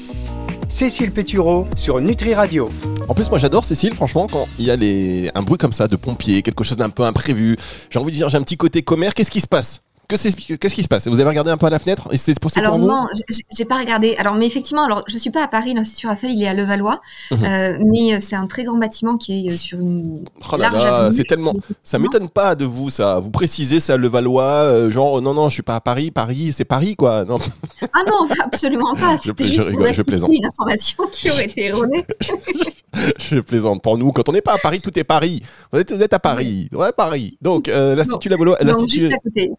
Cécile 0.69 1.11
Pétureau 1.11 1.67
sur 1.75 2.01
Nutri 2.01 2.33
Radio. 2.33 2.69
En 3.07 3.13
plus, 3.13 3.29
moi 3.29 3.37
j'adore 3.37 3.63
Cécile, 3.63 3.93
franchement, 3.93 4.27
quand 4.27 4.47
il 4.57 4.65
y 4.65 4.71
a 4.71 4.75
les... 4.75 5.29
un 5.35 5.43
bruit 5.43 5.57
comme 5.57 5.73
ça 5.73 5.87
de 5.87 5.95
pompiers, 5.95 6.41
quelque 6.41 6.63
chose 6.63 6.77
d'un 6.77 6.89
peu 6.89 7.03
imprévu, 7.03 7.57
j'ai 7.89 7.99
envie 7.99 8.11
de 8.11 8.17
dire, 8.17 8.29
j'ai 8.29 8.37
un 8.37 8.43
petit 8.43 8.57
côté 8.57 8.81
commère, 8.81 9.13
qu'est-ce 9.13 9.31
qui 9.31 9.41
se 9.41 9.47
passe? 9.47 9.81
Qu'est-ce 10.07 10.75
qui 10.75 10.83
se 10.83 10.87
passe? 10.87 11.07
Vous 11.07 11.19
avez 11.19 11.29
regardé 11.29 11.51
un 11.51 11.57
peu 11.57 11.65
à 11.65 11.69
la 11.69 11.79
fenêtre? 11.79 12.07
Et 12.11 12.17
c'est 12.17 12.37
possible 12.39 12.65
alors, 12.65 12.77
non, 12.77 13.07
j'ai 13.55 13.65
pas 13.65 13.77
regardé. 13.77 14.15
Alors, 14.17 14.35
mais 14.35 14.45
effectivement, 14.45 14.83
alors 14.83 15.03
je 15.07 15.17
suis 15.17 15.31
pas 15.31 15.43
à 15.43 15.47
Paris, 15.47 15.73
l'Institut 15.73 16.07
Raphaël, 16.07 16.33
il 16.33 16.43
est 16.43 16.47
à 16.47 16.53
Levallois, 16.53 17.01
mhm. 17.31 17.43
euh, 17.43 17.77
mais 17.85 18.13
euh, 18.13 18.17
c'est 18.21 18.35
un 18.35 18.47
très 18.47 18.63
grand 18.63 18.77
bâtiment 18.77 19.15
qui 19.15 19.47
est 19.47 19.51
euh, 19.51 19.55
sur 19.55 19.79
une. 19.79 20.23
Oh 20.51 20.57
là 20.57 20.69
là, 20.69 21.09
c'est 21.11 21.23
tellement. 21.23 21.53
Ça 21.83 21.99
m'étonne 21.99 22.29
pas 22.29 22.55
de 22.55 22.65
vous, 22.65 22.89
ça. 22.89 23.19
Vous 23.19 23.31
précisez, 23.31 23.79
c'est 23.79 23.93
à 23.93 23.97
Levallois, 23.97 24.89
genre 24.89 25.21
non 25.21 25.33
non, 25.33 25.49
je 25.49 25.55
suis 25.55 25.63
pas 25.63 25.75
à 25.75 25.81
Paris, 25.81 26.11
Paris, 26.11 26.51
c'est 26.53 26.65
Paris 26.65 26.95
quoi. 26.95 27.25
Non. 27.25 27.39
Ah 27.81 27.99
non, 28.07 28.27
absolument 28.43 28.95
pas. 28.95 29.17
je, 29.23 29.31
je 29.43 29.61
rigole, 29.61 29.93
je 29.93 30.01
plaisante. 30.01 30.31
Une 30.33 30.45
information 30.45 31.05
qui 31.11 31.29
aurait 31.29 31.45
été 31.45 31.65
erronée. 31.65 32.05
je 33.19 33.39
plaisante. 33.39 33.81
Pour 33.81 33.97
nous, 33.97 34.11
quand 34.11 34.27
on 34.29 34.31
n'est 34.31 34.41
pas 34.41 34.53
à 34.53 34.57
Paris, 34.57 34.81
tout 34.81 34.97
est 34.97 35.03
Paris. 35.03 35.41
Vous 35.71 35.79
êtes, 35.79 35.91
vous 35.91 36.01
êtes 36.01 36.13
à 36.13 36.19
Paris, 36.19 36.69
ouais, 36.73 36.91
Paris. 36.95 37.37
Donc 37.41 37.67
l'Institut 37.67 38.29
Levallois, 38.29 38.57
l'Institut. 38.61 39.09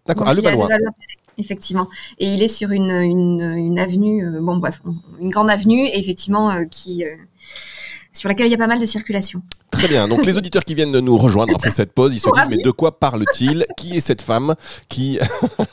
D'accord, 0.06 0.28
à 0.28 0.34
Levallois. 0.34 0.68
Effectivement. 1.38 1.88
Et 2.18 2.26
il 2.26 2.42
est 2.42 2.48
sur 2.48 2.70
une, 2.70 2.90
une, 2.90 3.78
avenue, 3.78 4.24
euh, 4.24 4.40
bon 4.40 4.56
bref, 4.56 4.80
une 5.20 5.30
grande 5.30 5.50
avenue, 5.50 5.86
effectivement, 5.92 6.50
euh, 6.50 6.64
qui, 6.64 7.04
euh, 7.04 7.08
sur 8.24 8.30
laquelle 8.30 8.46
il 8.46 8.52
y 8.52 8.54
a 8.54 8.58
pas 8.58 8.66
mal 8.66 8.80
de 8.80 8.86
circulation. 8.86 9.42
Très 9.70 9.86
bien. 9.86 10.08
Donc 10.08 10.24
les 10.24 10.38
auditeurs 10.38 10.64
qui 10.64 10.74
viennent 10.74 10.92
de 10.92 11.00
nous 11.00 11.18
rejoindre 11.18 11.54
après 11.54 11.70
cette 11.70 11.92
pause, 11.92 12.14
ils 12.14 12.20
se 12.20 12.30
disent 12.30 12.48
mais 12.48 12.62
de 12.62 12.70
quoi 12.70 12.98
parle-t-il? 12.98 13.66
Qui 13.76 13.98
est 13.98 14.00
cette 14.00 14.22
femme 14.22 14.54
qui 14.88 15.18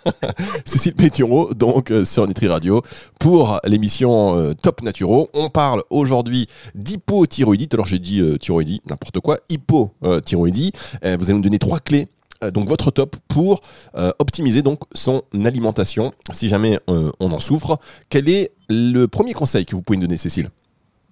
Cécile 0.65 0.93
Pétureau 0.93 1.53
donc 1.53 1.93
sur 2.03 2.27
Nutri 2.27 2.49
Radio 2.49 2.81
pour 3.21 3.61
l'émission 3.63 4.53
Top 4.61 4.81
Naturo. 4.81 5.29
On 5.33 5.49
parle 5.49 5.83
aujourd'hui 5.89 6.47
d'hypothyroïdie. 6.75 7.69
Alors 7.71 7.85
j'ai 7.85 7.99
dit 7.99 8.21
thyroïdie, 8.37 8.81
n'importe 8.85 9.21
quoi, 9.21 9.37
hypothyroïdie. 9.47 10.73
vous 11.03 11.07
allez 11.07 11.33
nous 11.33 11.39
donner 11.39 11.59
trois 11.59 11.79
clés 11.79 12.09
euh, 12.43 12.51
donc 12.51 12.67
votre 12.67 12.91
top 12.91 13.15
pour 13.27 13.61
euh, 13.95 14.11
optimiser 14.19 14.61
donc 14.61 14.79
son 14.93 15.23
alimentation 15.45 16.11
si 16.31 16.49
jamais 16.49 16.79
euh, 16.89 17.11
on 17.19 17.31
en 17.31 17.39
souffre. 17.39 17.79
Quel 18.09 18.29
est 18.29 18.51
le 18.69 19.05
premier 19.05 19.33
conseil 19.33 19.65
que 19.65 19.75
vous 19.75 19.81
pouvez 19.81 19.97
nous 19.97 20.07
donner, 20.07 20.17
Cécile? 20.17 20.49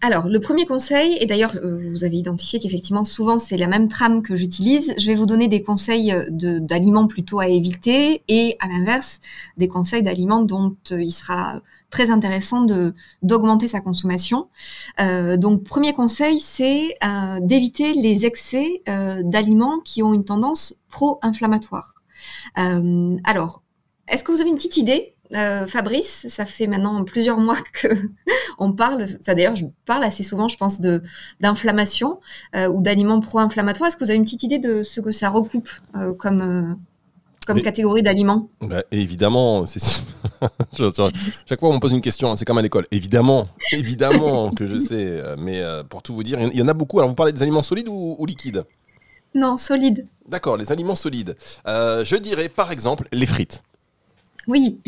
Alors, 0.02 0.30
le 0.30 0.40
premier 0.40 0.66
conseil, 0.66 1.18
et 1.20 1.26
d'ailleurs, 1.26 1.52
vous 1.62 2.06
avez 2.06 2.16
identifié 2.16 2.60
qu'effectivement, 2.60 3.04
souvent, 3.04 3.38
c'est 3.38 3.58
la 3.58 3.68
même 3.68 3.90
trame 3.90 4.22
que 4.22 4.38
j'utilise. 4.38 4.94
Je 4.98 5.06
vais 5.08 5.16
vous 5.16 5.26
donner 5.26 5.50
des 5.50 5.62
conseils 5.62 6.14
d'aliments 6.30 7.06
plutôt 7.08 7.42
à 7.42 7.48
éviter 7.48 8.24
et, 8.30 8.56
à 8.62 8.68
l'inverse, 8.70 9.20
des 9.58 9.68
conseils 9.68 10.02
d'aliments 10.02 10.42
dont 10.42 10.78
il 10.90 11.12
sera 11.12 11.62
très 11.90 12.12
intéressant 12.12 12.66
d'augmenter 13.22 13.68
sa 13.68 13.82
consommation. 13.82 14.48
Euh, 15.00 15.38
donc 15.38 15.64
premier 15.64 15.94
conseil, 15.94 16.40
c'est 16.40 16.96
euh, 17.04 17.40
d'éviter 17.42 17.94
les 17.94 18.26
excès 18.26 18.82
euh, 18.88 19.22
d'aliments 19.24 19.80
qui 19.80 20.04
ont 20.04 20.14
une 20.14 20.26
tendance 20.26 20.76
pro-inflammatoire. 20.90 21.96
Euh, 22.58 23.18
alors, 23.24 23.64
est-ce 24.08 24.24
que 24.24 24.32
vous 24.32 24.42
avez 24.42 24.50
une 24.50 24.56
petite 24.56 24.78
idée 24.78 25.16
euh, 25.36 25.68
Fabrice, 25.68 26.28
ça 26.30 26.46
fait 26.46 26.68
maintenant 26.68 27.04
plusieurs 27.04 27.40
mois 27.40 27.58
que 27.74 27.88
on 28.60 28.74
parle, 28.74 29.06
enfin 29.22 29.36
d'ailleurs 29.36 29.56
je 29.56 29.66
parle 29.86 30.04
assez 30.04 30.24
souvent, 30.24 30.48
je 30.48 30.58
pense, 30.58 30.82
de 30.82 31.02
d'inflammation 31.40 32.20
ou 32.56 32.82
d'aliments 32.82 33.20
pro-inflammatoires. 33.20 33.90
Est-ce 33.90 33.98
que 33.98 34.04
vous 34.04 34.10
avez 34.10 34.18
une 34.18 34.24
petite 34.24 34.44
idée 34.44 34.60
de 34.60 34.84
ce 34.84 35.02
que 35.02 35.12
ça 35.12 35.30
recoupe 35.30 35.70
comme 36.18 36.78
comme 37.50 37.62
catégorie 37.62 38.04
d'aliments? 38.04 38.50
Bah, 38.62 38.84
Évidemment, 38.92 39.66
c'est 39.66 39.80
chaque 40.78 41.60
fois 41.60 41.70
on 41.70 41.74
me 41.74 41.80
pose 41.80 41.92
une 41.92 42.02
question, 42.02 42.32
hein, 42.32 42.36
c'est 42.36 42.46
comme 42.46 42.58
à 42.58 42.62
l'école. 42.62 42.86
Évidemment, 42.92 43.48
évidemment 43.72 44.52
que 44.56 44.68
je 44.68 44.78
sais, 44.78 45.08
euh, 45.08 45.36
mais 45.38 45.60
euh, 45.62 45.84
pour 45.84 46.02
tout 46.02 46.14
vous 46.14 46.24
dire, 46.24 46.40
il 46.40 46.56
y 46.56 46.62
en 46.62 46.68
a 46.68 46.74
beaucoup. 46.74 47.00
Alors 47.00 47.10
vous 47.10 47.16
parlez 47.16 47.34
des 47.34 47.42
aliments 47.42 47.64
solides 47.64 47.88
ou, 47.90 48.26
liquides? 48.26 48.66
Non, 49.36 49.58
solides. 49.58 50.08
D'accord, 50.28 50.58
les 50.58 50.72
aliments 50.72 50.96
solides. 50.96 51.36
Euh, 51.68 52.04
je 52.06 52.16
dirais 52.16 52.50
par 52.50 52.72
exemple 52.72 53.08
les 53.12 53.26
frites. 53.26 53.64
Oui. 54.48 54.80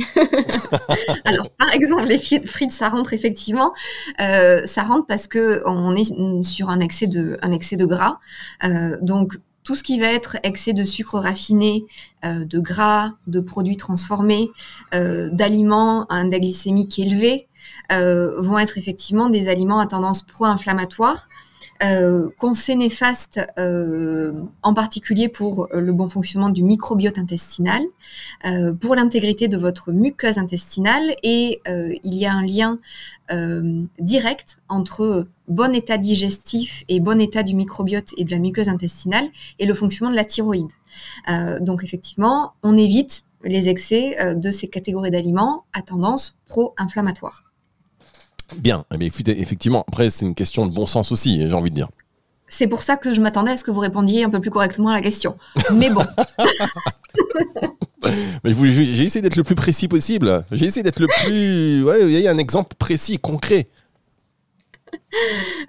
Alors, 1.25 1.49
par 1.51 1.73
exemple, 1.73 2.05
les 2.05 2.19
frites, 2.19 2.71
ça 2.71 2.89
rentre 2.89 3.13
effectivement. 3.13 3.73
Euh, 4.19 4.65
ça 4.65 4.83
rentre 4.83 5.05
parce 5.07 5.27
que 5.27 5.61
on 5.65 5.95
est 5.95 6.13
sur 6.43 6.69
un 6.69 6.79
excès 6.79 7.07
de, 7.07 7.85
gras. 7.85 8.19
Euh, 8.63 8.97
donc, 9.01 9.37
tout 9.63 9.75
ce 9.75 9.83
qui 9.83 9.99
va 9.99 10.07
être 10.07 10.37
excès 10.43 10.73
de 10.73 10.83
sucre 10.83 11.19
raffiné, 11.19 11.85
euh, 12.25 12.45
de 12.45 12.59
gras, 12.59 13.13
de 13.27 13.39
produits 13.39 13.77
transformés, 13.77 14.49
d'aliments 14.91 16.05
à 16.05 16.15
index 16.15 16.41
glycémique 16.41 16.97
élevé, 16.99 17.47
vont 17.89 18.57
être 18.57 18.77
effectivement 18.77 19.29
des 19.29 19.49
aliments 19.49 19.79
à 19.79 19.87
tendance 19.87 20.23
pro-inflammatoire 20.23 21.27
euh, 21.83 22.29
conseils 22.37 22.75
néfastes, 22.75 23.39
euh, 23.57 24.33
en 24.61 24.73
particulier 24.73 25.29
pour 25.29 25.67
euh, 25.73 25.81
le 25.81 25.93
bon 25.93 26.07
fonctionnement 26.07 26.49
du 26.49 26.63
microbiote 26.63 27.17
intestinal, 27.17 27.81
euh, 28.45 28.73
pour 28.73 28.95
l'intégrité 28.95 29.47
de 29.47 29.57
votre 29.57 29.91
muqueuse 29.91 30.37
intestinale 30.37 31.15
et 31.23 31.61
il 32.03 32.15
y 32.15 32.25
a 32.25 32.33
un 32.33 32.45
lien 32.45 32.79
direct 33.99 34.57
entre 34.67 35.27
bon 35.47 35.73
état 35.73 35.97
digestif 35.97 36.83
et 36.89 36.99
bon 36.99 37.19
état 37.19 37.43
du 37.43 37.55
microbiote 37.55 38.09
et 38.17 38.25
de 38.25 38.31
la 38.31 38.39
muqueuse 38.39 38.67
intestinale 38.67 39.29
et 39.57 39.65
le 39.65 39.73
fonctionnement 39.73 40.11
de 40.11 40.17
la 40.17 40.25
thyroïde. 40.25 40.71
donc 41.61 41.83
effectivement, 41.83 42.53
on 42.63 42.77
évite 42.77 43.23
les 43.43 43.69
excès 43.69 44.35
de 44.35 44.51
ces 44.51 44.67
catégories 44.67 45.11
d'aliments 45.11 45.65
à 45.73 45.81
tendance 45.81 46.39
pro-inflammatoire. 46.47 47.50
Bien, 48.57 48.85
mais 48.97 49.09
eh 49.25 49.41
effectivement, 49.41 49.83
après 49.87 50.09
c'est 50.09 50.25
une 50.25 50.35
question 50.35 50.65
de 50.65 50.73
bon 50.73 50.85
sens 50.85 51.11
aussi, 51.11 51.47
j'ai 51.47 51.53
envie 51.53 51.69
de 51.69 51.75
dire. 51.75 51.89
C'est 52.47 52.67
pour 52.67 52.83
ça 52.83 52.97
que 52.97 53.13
je 53.13 53.21
m'attendais 53.21 53.51
à 53.51 53.57
ce 53.57 53.63
que 53.63 53.71
vous 53.71 53.79
répondiez 53.79 54.25
un 54.25 54.29
peu 54.29 54.41
plus 54.41 54.51
correctement 54.51 54.89
à 54.89 54.93
la 54.93 55.01
question. 55.01 55.37
Mais 55.73 55.89
bon. 55.89 56.03
j'ai 58.43 59.03
essayé 59.03 59.21
d'être 59.21 59.35
le 59.35 59.43
plus 59.43 59.55
précis 59.55 59.87
possible. 59.87 60.43
J'ai 60.51 60.65
essayé 60.65 60.83
d'être 60.83 60.99
le 60.99 61.07
plus. 61.07 61.83
Ouais, 61.83 62.01
il 62.03 62.19
y 62.19 62.27
a 62.27 62.31
un 62.31 62.37
exemple 62.37 62.75
précis, 62.77 63.19
concret. 63.19 63.67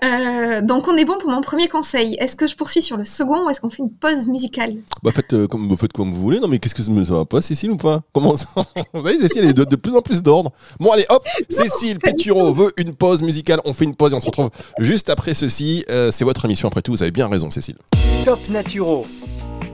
Euh, 0.05 0.63
donc 0.63 0.89
on 0.89 0.97
est 0.97 1.05
bon 1.05 1.17
pour 1.21 1.31
mon 1.31 1.43
premier 1.43 1.69
conseil. 1.69 2.15
Est-ce 2.19 2.35
que 2.35 2.47
je 2.47 2.57
poursuis 2.57 2.83
sur 2.83 2.97
le 2.97 3.05
second 3.05 3.45
ou 3.47 3.51
est-ce 3.51 3.61
qu'on 3.61 3.71
fait 3.71 3.83
une 3.83 3.91
pause 3.91 4.27
musicale? 4.27 4.75
Bah 5.03 5.13
faites, 5.13 5.33
euh, 5.33 5.47
comme, 5.47 5.69
vous 5.69 5.77
faites 5.77 5.93
comme 5.93 6.11
vous 6.11 6.21
voulez. 6.21 6.41
Non 6.41 6.49
mais 6.49 6.59
qu'est-ce 6.59 6.75
que 6.75 6.83
ça 6.83 6.91
va 7.15 7.25
pas 7.25 7.41
Cécile 7.41 7.71
ou 7.71 7.77
pas? 7.77 8.03
Comment 8.13 8.37
ça 8.37 8.49
Vous 8.95 9.03
savez 9.03 9.21
Cécile 9.21 9.45
est 9.45 9.53
de, 9.53 9.65
de, 9.65 9.77
plus 9.77 9.95
en 9.95 10.01
plus 10.01 10.23
d'ordre. 10.23 10.51
Bon 10.81 10.91
allez 10.91 11.07
hop, 11.09 11.25
Cécile 11.49 11.99
Pétureau 11.99 12.53
veut 12.53 12.73
une 12.77 12.95
pause 12.95 13.23
musicale. 13.23 13.61
On 13.65 13.73
fait 13.73 13.85
une 13.85 13.95
pause 13.95 14.13
et 14.13 14.17
on 14.17 14.21
se 14.21 14.27
retrouve 14.27 14.51
juste 14.79 15.09
après 15.09 15.35
ceci. 15.35 15.85
Euh, 15.89 16.11
c'est 16.11 16.25
votre 16.25 16.45
émission 16.45 16.69
après 16.69 16.83
tout. 16.83 16.93
Vous 16.93 17.03
avez 17.03 17.13
bien 17.13 17.29
raison 17.29 17.51
Cécile. 17.51 17.77
Top 18.25 18.49
Naturo. 18.49 19.05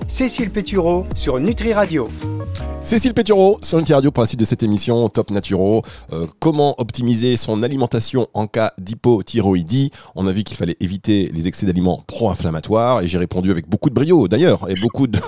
Cécile 0.09 0.49
Pétureau 0.49 1.05
sur 1.15 1.39
Nutri 1.39 1.75
Radio. 1.75 2.09
Cécile 2.83 3.13
Pétureau 3.13 3.59
sur 3.63 3.77
Nutri 3.77 3.93
Radio 3.93 4.11
pour 4.11 4.23
la 4.23 4.27
suite 4.27 4.41
de 4.41 4.47
cette 4.47 4.63
émission 4.63 5.07
Top 5.11 5.31
Naturo. 5.31 5.83
Euh, 6.15 6.27
comment 6.39 6.75
optimiser 6.81 7.37
son 7.37 7.63
alimentation 7.63 8.27
en 8.33 8.47
cas 8.47 8.73
d'hypothyroïdie? 8.79 9.91
On 10.15 10.27
a 10.27 10.33
vu 10.33 10.45
qu'il 10.45 10.57
fallait 10.57 10.79
éviter 10.81 11.31
les 11.35 11.47
excès 11.47 11.67
d'aliments 11.67 12.03
pro-inflammatoires 12.07 13.03
et 13.03 13.07
j'ai 13.07 13.19
répondu 13.19 13.51
avec 13.51 13.69
beaucoup 13.69 13.91
de 13.91 13.95
brio 13.95 14.29
d'ailleurs 14.29 14.69
et 14.71 14.75
beaucoup 14.81 15.07
de... 15.09 15.19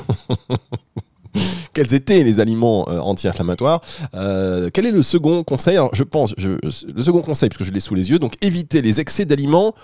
quels 1.75 1.93
étaient 1.93 2.23
les 2.23 2.41
aliments 2.41 2.89
euh, 2.89 3.01
anti-inflammatoires? 3.01 3.83
Euh, 4.15 4.71
quel 4.73 4.87
est 4.87 4.93
le 4.93 5.03
second 5.03 5.45
conseil? 5.45 5.79
Je 5.93 6.05
pense, 6.05 6.35
le 6.39 7.03
second 7.03 7.21
conseil, 7.21 7.51
puisque 7.51 7.65
je 7.65 7.73
l'ai 7.73 7.81
sous 7.81 7.95
les 7.95 8.11
yeux, 8.11 8.19
donc 8.19 8.35
éviter 8.41 8.81
les 8.81 8.99
excès 8.99 9.27
d'aliments 9.27 9.75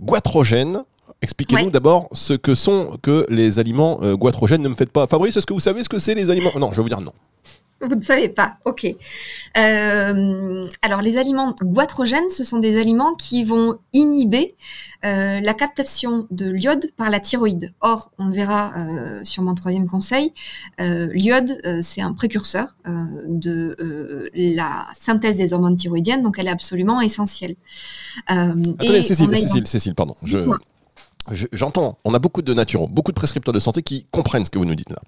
goitrogènes 0.00 0.84
Expliquez-nous 1.20 1.70
d'abord 1.70 2.08
ce 2.12 2.32
que 2.32 2.54
sont 2.54 2.96
que 3.02 3.26
les 3.28 3.58
aliments 3.58 3.98
euh, 4.02 4.16
goitrogènes. 4.16 4.62
Ne 4.62 4.68
me 4.68 4.74
faites 4.74 4.92
pas. 4.92 5.06
Fabrice, 5.06 5.36
est-ce 5.36 5.46
que 5.46 5.52
vous 5.52 5.60
savez 5.60 5.82
ce 5.82 5.88
que 5.88 5.98
c'est 5.98 6.14
les 6.14 6.30
aliments 6.30 6.52
Non, 6.56 6.70
je 6.70 6.76
vais 6.76 6.82
vous 6.82 6.88
dire 6.88 7.00
non. 7.00 7.12
Vous 7.80 7.94
ne 7.94 8.02
savez 8.02 8.28
pas, 8.28 8.56
ok. 8.64 8.86
Euh, 9.56 10.64
alors 10.82 11.00
les 11.00 11.16
aliments 11.16 11.54
goitrogènes, 11.62 12.28
ce 12.28 12.42
sont 12.42 12.58
des 12.58 12.76
aliments 12.80 13.14
qui 13.14 13.44
vont 13.44 13.78
inhiber 13.92 14.56
euh, 15.04 15.38
la 15.38 15.54
captation 15.54 16.26
de 16.32 16.50
l'iode 16.50 16.90
par 16.96 17.08
la 17.08 17.20
thyroïde. 17.20 17.72
Or, 17.80 18.10
on 18.18 18.26
le 18.26 18.32
verra 18.34 18.72
sur 19.22 19.44
mon 19.44 19.54
troisième 19.54 19.88
conseil, 19.88 20.32
l'iode, 20.80 21.60
c'est 21.80 22.00
un 22.00 22.14
précurseur 22.14 22.66
de 23.28 24.28
la 24.34 24.84
synthèse 25.00 25.36
des 25.36 25.52
hormones 25.52 25.76
thyroïdiennes, 25.76 26.24
donc 26.24 26.40
elle 26.40 26.48
est 26.48 26.50
absolument 26.50 27.00
essentielle. 27.00 27.54
Attendez, 28.26 29.04
Cécile, 29.04 29.36
Cécile, 29.36 29.66
Cécile, 29.68 29.94
pardon. 29.94 30.16
Je 30.24 30.38
j'entends, 31.32 31.98
on 32.04 32.14
a 32.14 32.18
beaucoup 32.18 32.42
de 32.42 32.54
naturaux, 32.54 32.88
beaucoup 32.88 33.12
de 33.12 33.16
prescripteurs 33.16 33.54
de 33.54 33.60
santé 33.60 33.82
qui 33.82 34.06
comprennent 34.10 34.44
ce 34.44 34.50
que 34.50 34.58
vous 34.58 34.64
nous 34.64 34.74
dites 34.74 34.90
là. 34.90 35.00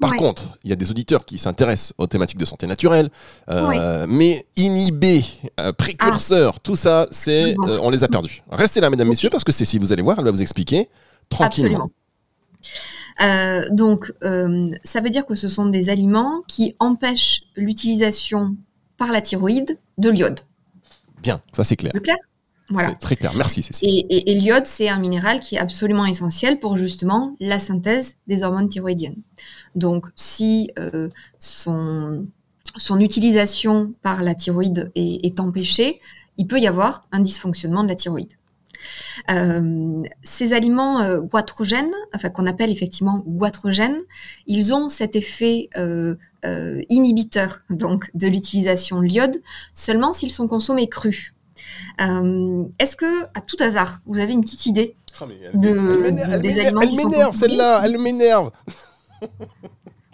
Par 0.00 0.14
contre, 0.14 0.56
il 0.62 0.70
y 0.70 0.72
a 0.72 0.76
des 0.76 0.90
auditeurs 0.90 1.24
qui 1.24 1.38
s'intéressent 1.38 1.92
aux 1.98 2.06
thématiques 2.06 2.38
de 2.38 2.44
santé 2.44 2.66
naturelle, 2.66 3.10
euh, 3.50 4.06
mais 4.08 4.46
inhibés, 4.56 5.24
euh, 5.58 5.72
précurseurs, 5.72 6.54
ah. 6.56 6.60
tout 6.62 6.76
ça, 6.76 7.08
c'est, 7.10 7.56
euh, 7.66 7.78
on 7.82 7.90
les 7.90 8.04
a 8.04 8.08
perdus. 8.08 8.42
Restez 8.50 8.80
là, 8.80 8.90
mesdames, 8.90 9.08
messieurs, 9.08 9.30
parce 9.30 9.42
que 9.42 9.50
c'est 9.50 9.64
si 9.64 9.78
vous 9.78 9.92
allez 9.92 10.02
voir, 10.02 10.18
elle 10.18 10.24
va 10.24 10.30
vous 10.30 10.42
expliquer 10.42 10.88
tranquillement. 11.28 11.90
Absolument. 13.18 13.74
donc, 13.74 14.12
ça 14.84 15.00
veut 15.00 15.10
dire 15.10 15.26
que 15.26 15.34
ce 15.34 15.48
sont 15.48 15.66
des 15.66 15.88
aliments 15.88 16.42
qui 16.46 16.76
empêchent 16.78 17.42
l'utilisation 17.56 18.56
par 18.98 19.10
la 19.10 19.20
thyroïde 19.20 19.78
de 19.98 20.10
l'iode. 20.10 20.40
Bien, 21.22 21.40
ça 21.56 21.64
c'est 21.64 21.76
clair. 21.76 21.92
clair? 21.92 22.16
C'est 22.76 22.98
très 22.98 23.16
clair. 23.16 23.32
Merci, 23.34 23.62
Cécile. 23.62 24.04
Et, 24.10 24.34
l'iode, 24.34 24.66
c'est 24.66 24.88
un 24.88 24.98
minéral 24.98 25.40
qui 25.40 25.56
est 25.56 25.58
absolument 25.58 26.06
essentiel 26.06 26.58
pour 26.58 26.76
justement 26.76 27.36
la 27.40 27.58
synthèse 27.58 28.16
des 28.26 28.42
hormones 28.42 28.68
thyroïdiennes. 28.68 29.22
Donc, 29.74 30.06
si 30.16 30.70
euh, 30.78 31.08
son, 31.38 32.26
son 32.76 33.00
utilisation 33.00 33.94
par 34.02 34.22
la 34.22 34.34
thyroïde 34.34 34.90
est, 34.94 35.40
empêchée, 35.40 36.00
il 36.36 36.46
peut 36.46 36.58
y 36.58 36.66
avoir 36.66 37.06
un 37.12 37.20
dysfonctionnement 37.20 37.82
de 37.84 37.88
la 37.88 37.94
thyroïde. 37.94 38.32
Euh, 39.30 40.02
ces 40.22 40.52
aliments 40.52 41.00
euh, 41.00 41.20
goitrogènes, 41.20 41.90
enfin 42.14 42.30
qu'on 42.30 42.46
appelle 42.46 42.70
effectivement 42.70 43.24
goitrogènes, 43.26 43.98
ils 44.46 44.72
ont 44.72 44.88
cet 44.88 45.16
effet 45.16 45.68
inhibiteur 46.88 47.58
donc 47.70 48.08
de 48.14 48.28
l'utilisation 48.28 49.00
de 49.00 49.06
l'iode 49.06 49.42
seulement 49.74 50.12
s'ils 50.12 50.30
sont 50.30 50.46
consommés 50.46 50.88
crus. 50.88 51.34
Euh, 52.00 52.64
est-ce 52.78 52.96
que, 52.96 53.24
à 53.34 53.40
tout 53.40 53.56
hasard, 53.60 54.00
vous 54.06 54.18
avez 54.18 54.32
une 54.32 54.42
petite 54.42 54.66
idée 54.66 54.96
oh, 55.20 55.24
de, 55.54 56.38
des 56.38 56.60
aliments 56.60 56.80
Elle 56.80 56.94
m'énerve, 56.96 57.36
celle-là, 57.36 57.82
elle 57.84 57.98
m'énerve. 57.98 58.50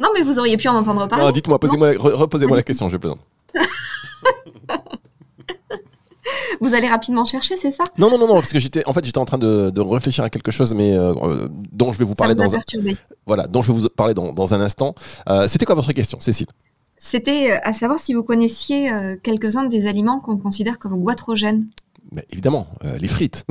non, 0.00 0.08
mais 0.14 0.22
vous 0.22 0.38
auriez 0.38 0.56
pu 0.56 0.68
en 0.68 0.76
entendre 0.76 1.06
parler. 1.08 1.32
dites-moi, 1.32 1.58
posez-moi, 1.58 1.92
reposez-moi 1.98 2.56
la 2.56 2.62
question, 2.62 2.88
je 2.88 2.96
plaisante. 2.96 3.20
Vous 6.60 6.74
allez 6.74 6.88
rapidement 6.88 7.24
chercher, 7.26 7.56
c'est 7.56 7.70
ça? 7.70 7.84
Non, 7.98 8.10
non, 8.10 8.18
non, 8.18 8.26
non, 8.26 8.34
parce 8.34 8.52
que 8.52 8.58
j'étais, 8.58 8.86
en 8.86 8.92
fait, 8.92 9.04
j'étais 9.04 9.18
en 9.18 9.24
train 9.24 9.38
de, 9.38 9.80
réfléchir 9.80 10.24
à 10.24 10.30
quelque 10.30 10.50
chose, 10.50 10.74
mais 10.74 10.96
euh, 10.96 11.48
dont 11.72 11.92
je 11.92 11.98
vais 11.98 12.04
vous 12.04 12.14
parler 12.14 12.34
dans 12.34 12.54
un, 12.54 12.58
voilà, 13.26 13.46
dont 13.46 13.62
je 13.62 13.72
vais 13.72 13.78
vous 13.78 13.88
parler 13.88 14.14
dans, 14.14 14.54
un 14.54 14.60
instant. 14.60 14.94
Euh, 15.28 15.46
c'était 15.48 15.64
quoi 15.64 15.74
votre 15.74 15.92
question, 15.92 16.18
Cécile? 16.20 16.46
C'était 17.04 17.52
euh, 17.52 17.58
à 17.62 17.74
savoir 17.74 18.00
si 18.00 18.14
vous 18.14 18.22
connaissiez 18.22 18.90
euh, 18.90 19.16
quelques-uns 19.22 19.66
des 19.66 19.86
aliments 19.86 20.20
qu'on 20.20 20.38
considère 20.38 20.78
comme 20.78 20.98
goitrogènes. 20.98 21.66
Mais 22.12 22.24
évidemment, 22.30 22.66
euh, 22.82 22.96
les 22.96 23.08
frites. 23.08 23.44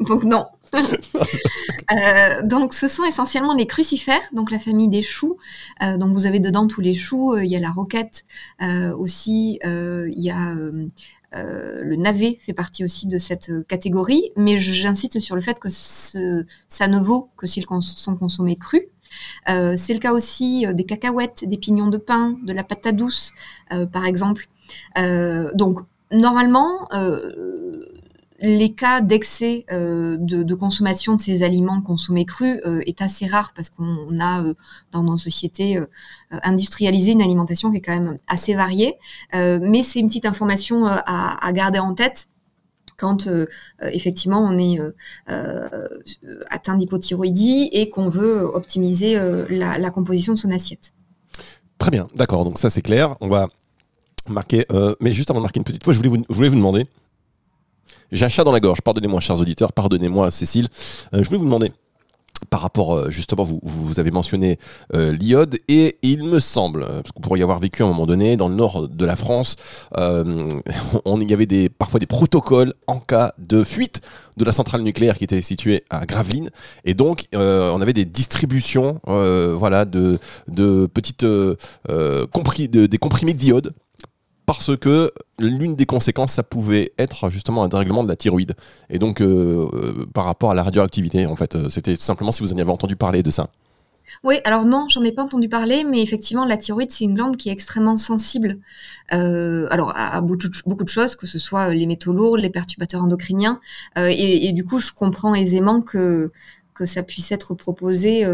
donc 0.00 0.24
non. 0.24 0.46
donc 2.44 2.74
ce 2.74 2.88
sont 2.88 3.04
essentiellement 3.04 3.54
les 3.54 3.66
crucifères, 3.66 4.20
donc 4.32 4.50
la 4.50 4.58
famille 4.58 4.88
des 4.88 5.02
choux. 5.02 5.38
donc 5.80 6.12
vous 6.12 6.26
avez 6.26 6.40
dedans 6.40 6.66
tous 6.66 6.82
les 6.82 6.94
choux. 6.94 7.38
Il 7.38 7.46
y 7.46 7.56
a 7.56 7.60
la 7.60 7.70
roquette 7.70 8.26
aussi. 8.98 9.58
Il 9.64 10.22
y 10.22 10.30
a 10.30 10.54
le 11.32 11.96
navet 11.96 12.36
fait 12.40 12.52
partie 12.52 12.84
aussi 12.84 13.06
de 13.06 13.16
cette 13.16 13.50
catégorie, 13.68 14.32
mais 14.36 14.58
j'insiste 14.58 15.20
sur 15.20 15.36
le 15.36 15.40
fait 15.40 15.58
que 15.58 15.70
ça 15.70 16.88
ne 16.88 16.98
vaut 16.98 17.30
que 17.36 17.46
s'ils 17.46 17.64
sont 17.80 18.16
consommés 18.16 18.56
crus. 18.56 18.82
Euh, 19.48 19.74
c'est 19.76 19.94
le 19.94 20.00
cas 20.00 20.12
aussi 20.12 20.66
euh, 20.66 20.72
des 20.72 20.84
cacahuètes, 20.84 21.44
des 21.46 21.58
pignons 21.58 21.88
de 21.88 21.98
pain, 21.98 22.36
de 22.42 22.52
la 22.52 22.64
patate 22.64 22.96
douce, 22.96 23.32
euh, 23.72 23.86
par 23.86 24.06
exemple. 24.06 24.48
donc, 25.54 25.80
normalement, 26.12 26.88
les 28.40 28.72
cas 28.72 29.00
d'excès 29.00 29.64
de, 29.70 30.54
consommation 30.54 31.14
de 31.16 31.20
ces 31.20 31.42
aliments 31.42 31.80
consommés 31.80 32.24
crus 32.24 32.60
est 32.64 33.00
assez 33.02 33.26
rare 33.26 33.52
parce 33.54 33.70
qu'on 33.70 34.20
a 34.20 34.44
dans 34.92 35.02
nos 35.02 35.16
sociétés 35.16 35.78
industrialisé 36.30 37.12
une 37.12 37.22
alimentation 37.22 37.70
qui 37.70 37.78
est 37.78 37.80
quand 37.80 37.94
même 37.94 38.18
assez 38.28 38.54
variée. 38.54 38.94
mais 39.32 39.82
c'est 39.82 40.00
une 40.00 40.08
petite 40.08 40.26
information 40.26 40.86
à, 40.86 41.52
garder 41.52 41.78
en 41.78 41.94
tête 41.94 42.28
quand 42.96 43.26
euh, 43.26 43.46
euh, 43.82 43.90
effectivement 43.92 44.40
on 44.40 44.58
est 44.58 44.78
euh, 45.30 45.88
atteint 46.50 46.76
d'hypothyroïdie 46.76 47.68
et 47.72 47.90
qu'on 47.90 48.08
veut 48.08 48.42
optimiser 48.42 49.18
la, 49.48 49.90
composition 49.90 50.34
de 50.34 50.38
son 50.38 50.50
assiette. 50.50 50.92
Très 51.78 51.90
bien, 51.90 52.08
d'accord, 52.14 52.44
donc 52.44 52.58
ça 52.58 52.70
c'est 52.70 52.82
clair. 52.82 53.14
On 53.20 53.28
va 53.28 53.48
marquer, 54.28 54.66
mais 55.00 55.12
juste 55.12 55.30
avant 55.30 55.40
de 55.40 55.44
marquer 55.44 55.58
une 55.58 55.64
petite 55.64 55.84
fois, 55.84 55.92
je 55.92 55.98
voulais 55.98 56.08
vous, 56.08 56.24
je 56.28 56.34
voulais 56.34 56.48
vous 56.48 56.56
demander, 56.56 56.86
j'ai 58.12 58.24
un 58.24 58.28
chat 58.28 58.44
dans 58.44 58.52
la 58.52 58.60
gorge, 58.60 58.80
pardonnez-moi 58.82 59.20
chers 59.20 59.40
auditeurs, 59.40 59.72
pardonnez-moi 59.72 60.30
Cécile, 60.30 60.68
je 61.12 61.22
voulais 61.22 61.38
vous 61.38 61.44
demander, 61.44 61.72
par 62.44 62.60
rapport, 62.60 62.94
euh, 62.94 63.10
justement, 63.10 63.44
vous, 63.44 63.60
vous 63.62 64.00
avez 64.00 64.10
mentionné 64.10 64.58
euh, 64.94 65.12
l'iode, 65.12 65.56
et 65.68 65.98
il 66.02 66.24
me 66.24 66.40
semble, 66.40 66.82
euh, 66.82 67.02
parce 67.02 67.12
qu'on 67.12 67.20
pourrait 67.20 67.40
y 67.40 67.42
avoir 67.42 67.58
vécu 67.58 67.82
à 67.82 67.86
un 67.86 67.88
moment 67.88 68.06
donné, 68.06 68.36
dans 68.36 68.48
le 68.48 68.54
nord 68.54 68.88
de 68.88 69.04
la 69.04 69.16
France, 69.16 69.56
on, 69.96 71.20
il 71.20 71.30
y 71.30 71.34
avait 71.34 71.46
des, 71.46 71.68
parfois 71.68 72.00
des 72.00 72.06
protocoles 72.06 72.74
en 72.86 72.98
cas 72.98 73.32
de 73.38 73.64
fuite 73.64 74.00
de 74.36 74.44
la 74.44 74.52
centrale 74.52 74.82
nucléaire 74.82 75.16
qui 75.18 75.24
était 75.24 75.42
située 75.42 75.84
à 75.90 76.04
Gravelines, 76.04 76.50
et 76.84 76.94
donc 76.94 77.26
on 77.32 77.80
avait 77.80 77.92
des 77.92 78.04
distributions 78.04 79.00
voilà, 79.04 79.84
de, 79.84 80.18
de 80.48 80.86
petites 80.86 81.26
compris, 82.32 82.68
de, 82.68 82.86
des 82.86 82.98
comprimés 82.98 83.34
d'iode 83.34 83.72
parce 84.46 84.76
que 84.76 85.10
l'une 85.40 85.74
des 85.74 85.86
conséquences, 85.86 86.32
ça 86.32 86.44
pouvait 86.44 86.92
être 86.98 87.30
justement 87.30 87.64
un 87.64 87.68
dérèglement 87.68 88.04
de 88.04 88.08
la 88.08 88.16
thyroïde. 88.16 88.54
Et 88.88 89.00
donc, 89.00 89.20
euh, 89.20 89.68
euh, 89.74 90.06
par 90.14 90.24
rapport 90.24 90.52
à 90.52 90.54
la 90.54 90.62
radioactivité, 90.62 91.26
en 91.26 91.34
fait, 91.34 91.56
euh, 91.56 91.68
c'était 91.68 91.96
simplement 91.96 92.30
si 92.30 92.42
vous 92.42 92.54
en 92.54 92.58
avez 92.58 92.70
entendu 92.70 92.94
parler 92.94 93.24
de 93.24 93.30
ça. 93.32 93.50
Oui, 94.22 94.36
alors 94.44 94.64
non, 94.64 94.86
j'en 94.88 95.02
ai 95.02 95.10
pas 95.10 95.24
entendu 95.24 95.48
parler, 95.48 95.82
mais 95.82 96.00
effectivement, 96.00 96.44
la 96.44 96.56
thyroïde, 96.56 96.92
c'est 96.92 97.04
une 97.04 97.14
glande 97.14 97.36
qui 97.36 97.48
est 97.48 97.52
extrêmement 97.52 97.96
sensible. 97.96 98.58
alors, 99.08 99.92
à, 99.96 100.20
beaucoup, 100.20 100.84
de, 100.84 100.88
choses, 100.88 101.16
que 101.16 101.26
ce 101.26 101.40
soit 101.40 101.74
les 101.74 101.86
métaux 101.86 102.12
lourds, 102.12 102.36
les 102.36 102.48
perturbateurs 102.48 103.02
endocriniens, 103.02 103.60
et, 103.96 104.52
du 104.52 104.64
coup, 104.64 104.78
je 104.78 104.92
comprends 104.92 105.34
aisément 105.34 105.82
que 105.82 106.30
que 106.72 106.84
ça 106.84 107.02
puisse 107.02 107.32
être 107.32 107.54
proposé 107.54 108.24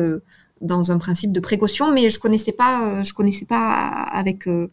dans 0.62 0.92
un 0.92 0.99
principe 0.99 1.33
de 1.33 1.40
précaution, 1.40 1.92
mais 1.92 2.09
je 2.09 2.19
connaissais 2.19 2.52
pas, 2.52 2.87
euh, 2.87 3.04
je 3.04 3.12
connaissais 3.12 3.45
pas 3.45 3.66
avec 4.12 4.47
euh, 4.47 4.69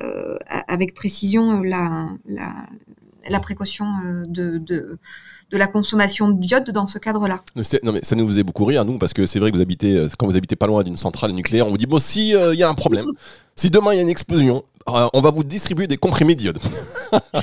euh, 0.00 0.36
avec 0.68 0.94
précision 0.94 1.62
la, 1.62 2.08
la, 2.26 2.48
la 3.28 3.40
précaution 3.40 3.86
de, 4.28 4.58
de, 4.58 4.98
de 5.50 5.58
la 5.58 5.66
consommation 5.66 6.30
d'iode 6.30 6.70
dans 6.70 6.86
ce 6.86 6.98
cadre-là. 6.98 7.42
Non 7.82 7.92
mais 7.92 8.00
ça 8.02 8.16
nous 8.16 8.26
faisait 8.26 8.44
beaucoup 8.44 8.64
rire 8.64 8.84
nous 8.84 8.98
parce 8.98 9.12
que 9.12 9.26
c'est 9.26 9.40
vrai 9.40 9.50
que 9.50 9.56
vous 9.56 9.62
habitez 9.62 10.06
quand 10.18 10.26
vous 10.26 10.36
habitez 10.36 10.56
pas 10.56 10.66
loin 10.66 10.82
d'une 10.84 10.96
centrale 10.96 11.32
nucléaire, 11.32 11.66
on 11.66 11.70
vous 11.70 11.78
dit 11.78 11.86
bon 11.86 11.98
si 11.98 12.30
il 12.30 12.54
y 12.54 12.62
a 12.62 12.68
un 12.68 12.74
problème, 12.74 13.06
si 13.56 13.68
demain 13.70 13.92
il 13.92 13.96
y 13.96 13.98
a 13.98 14.02
une 14.02 14.08
explosion, 14.08 14.64
on 14.86 15.20
va 15.20 15.30
vous 15.30 15.44
distribuer 15.44 15.86
des 15.88 15.96
comprimés 15.96 16.36
d'iode. 16.36 16.58